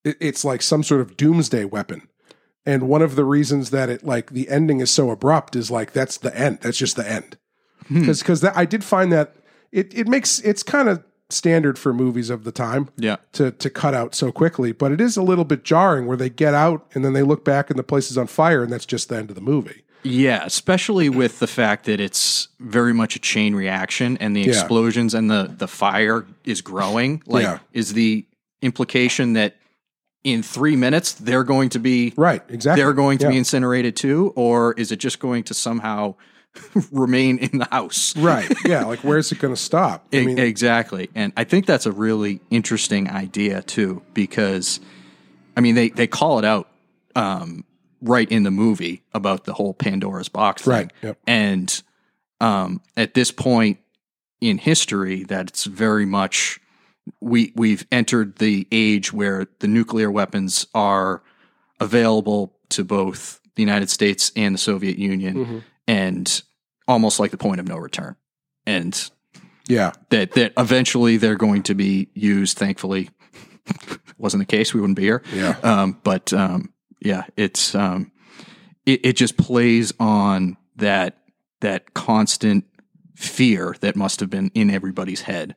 [0.03, 2.01] it, it's like some sort of doomsday weapon.
[2.65, 5.93] And one of the reasons that it like the ending is so abrupt is like
[5.93, 6.59] that's the end.
[6.61, 7.37] That's just the end.
[7.87, 8.01] Hmm.
[8.01, 9.35] Because because I did find that
[9.77, 13.69] it it makes it's kind of standard for movies of the time Yeah, to to
[13.69, 14.71] cut out so quickly.
[14.71, 17.43] But it is a little bit jarring where they get out and then they look
[17.45, 19.83] back and the place is on fire and that's just the end of the movie.
[20.03, 24.49] yeah, especially with the fact that it's very much a chain reaction, and the Yeah.
[24.49, 27.21] explosions and the the fire is growing.
[27.25, 27.59] Like, Yeah.
[27.73, 28.25] is the
[28.61, 29.55] implication that
[30.23, 32.81] in three minutes they're going to be Right, exactly.
[32.81, 33.31] they're going to Yeah.
[33.31, 36.15] be incinerated too, or is it just going to somehow
[36.91, 38.15] remain in the house?
[38.17, 38.51] right.
[38.65, 40.07] Yeah, like where's it going to stop?
[40.13, 41.09] I mean, exactly.
[41.15, 44.79] And I think that's a really interesting idea too, because
[45.55, 46.69] I mean they, they call it out
[47.15, 47.63] um,
[48.01, 50.71] right in the movie about the whole Pandora's box thing.
[50.73, 51.17] Right, yep.
[51.25, 51.81] And
[52.39, 53.79] um, at this point
[54.39, 56.59] in history that it's very much
[57.21, 61.23] we we've entered the age where the nuclear weapons are
[61.79, 65.63] available to both the United States and the Soviet Union Mhm.
[65.87, 66.41] And
[66.87, 68.15] almost like the point of no return.
[68.65, 69.09] And
[69.67, 73.09] yeah, that that eventually they're going to be used, thankfully,
[74.17, 75.23] wasn't the case, we wouldn't be here.
[75.33, 75.57] Yeah.
[75.63, 78.11] Um, but um, yeah, it's um,
[78.85, 81.17] it, it just plays on that
[81.61, 82.65] that constant
[83.15, 85.55] fear that must have been in everybody's head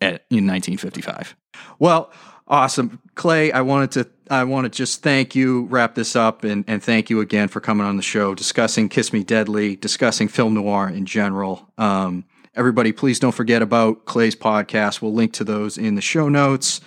[0.00, 1.34] at, in 1955.
[1.78, 2.12] Well,
[2.48, 3.52] awesome, Clay.
[3.52, 7.10] I wanted to I want to just thank you, wrap this up, and and thank
[7.10, 11.06] you again for coming on the show, discussing Kiss Me Deadly, discussing film noir in
[11.06, 11.70] general.
[11.78, 12.24] Um,
[12.54, 15.00] everybody, please don't forget about Clay's podcast.
[15.00, 16.80] We'll link to those in the show notes.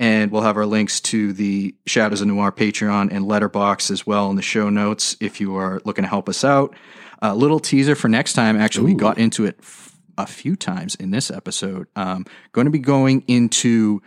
[0.00, 4.30] And we'll have our links to the Shadows of Noir Patreon and Letterboxd as well
[4.30, 6.76] in the show notes if you are looking to help us out.
[7.20, 8.56] A little teaser for next time.
[8.56, 11.88] Actually, we got into it f- a few times in this episode.
[11.96, 14.00] Um, going to be going into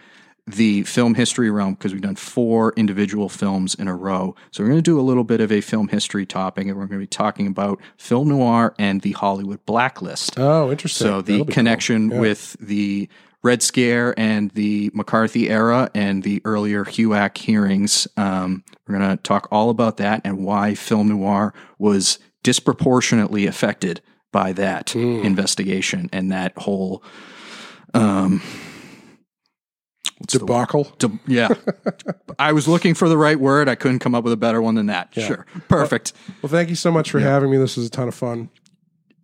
[0.47, 4.35] the film history realm because we've done four individual films in a row.
[4.51, 6.87] So we're going to do a little bit of a film history topic, and we're
[6.87, 10.37] going to be talking about film noir and the Hollywood blacklist.
[10.39, 11.07] Oh, interesting.
[11.07, 13.07] So the That'll be connection with the
[13.43, 18.07] Red Scare and the McCarthy era and the earlier HUAC hearings.
[18.17, 24.01] Um, we're going to talk all about that and why film noir was disproportionately affected
[24.31, 25.21] by that Hmm.
[25.23, 27.03] investigation and that whole.
[27.93, 28.41] Um,
[30.27, 30.93] debacle.
[30.99, 31.49] De- yeah.
[32.39, 33.69] I was looking for the right word.
[33.69, 35.13] I couldn't come up with a better one than that.
[35.13, 35.45] Sure.
[35.67, 36.13] Perfect.
[36.41, 37.57] Well, thank you so much for having me.
[37.57, 38.49] This was a ton of fun.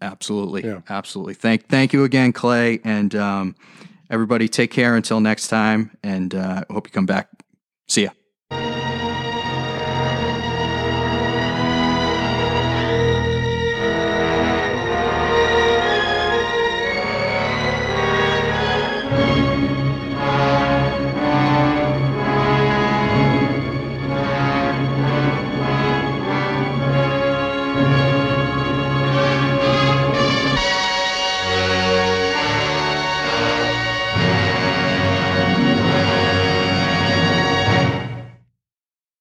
[0.02, 0.64] Absolutely.
[0.64, 0.82] Yeah.
[0.89, 1.34] Absolutely.
[1.34, 2.80] Thank thank you again, Clay.
[2.84, 3.56] And um,
[4.10, 5.98] everybody take care until next time.
[6.04, 7.30] And uh, I hope you come back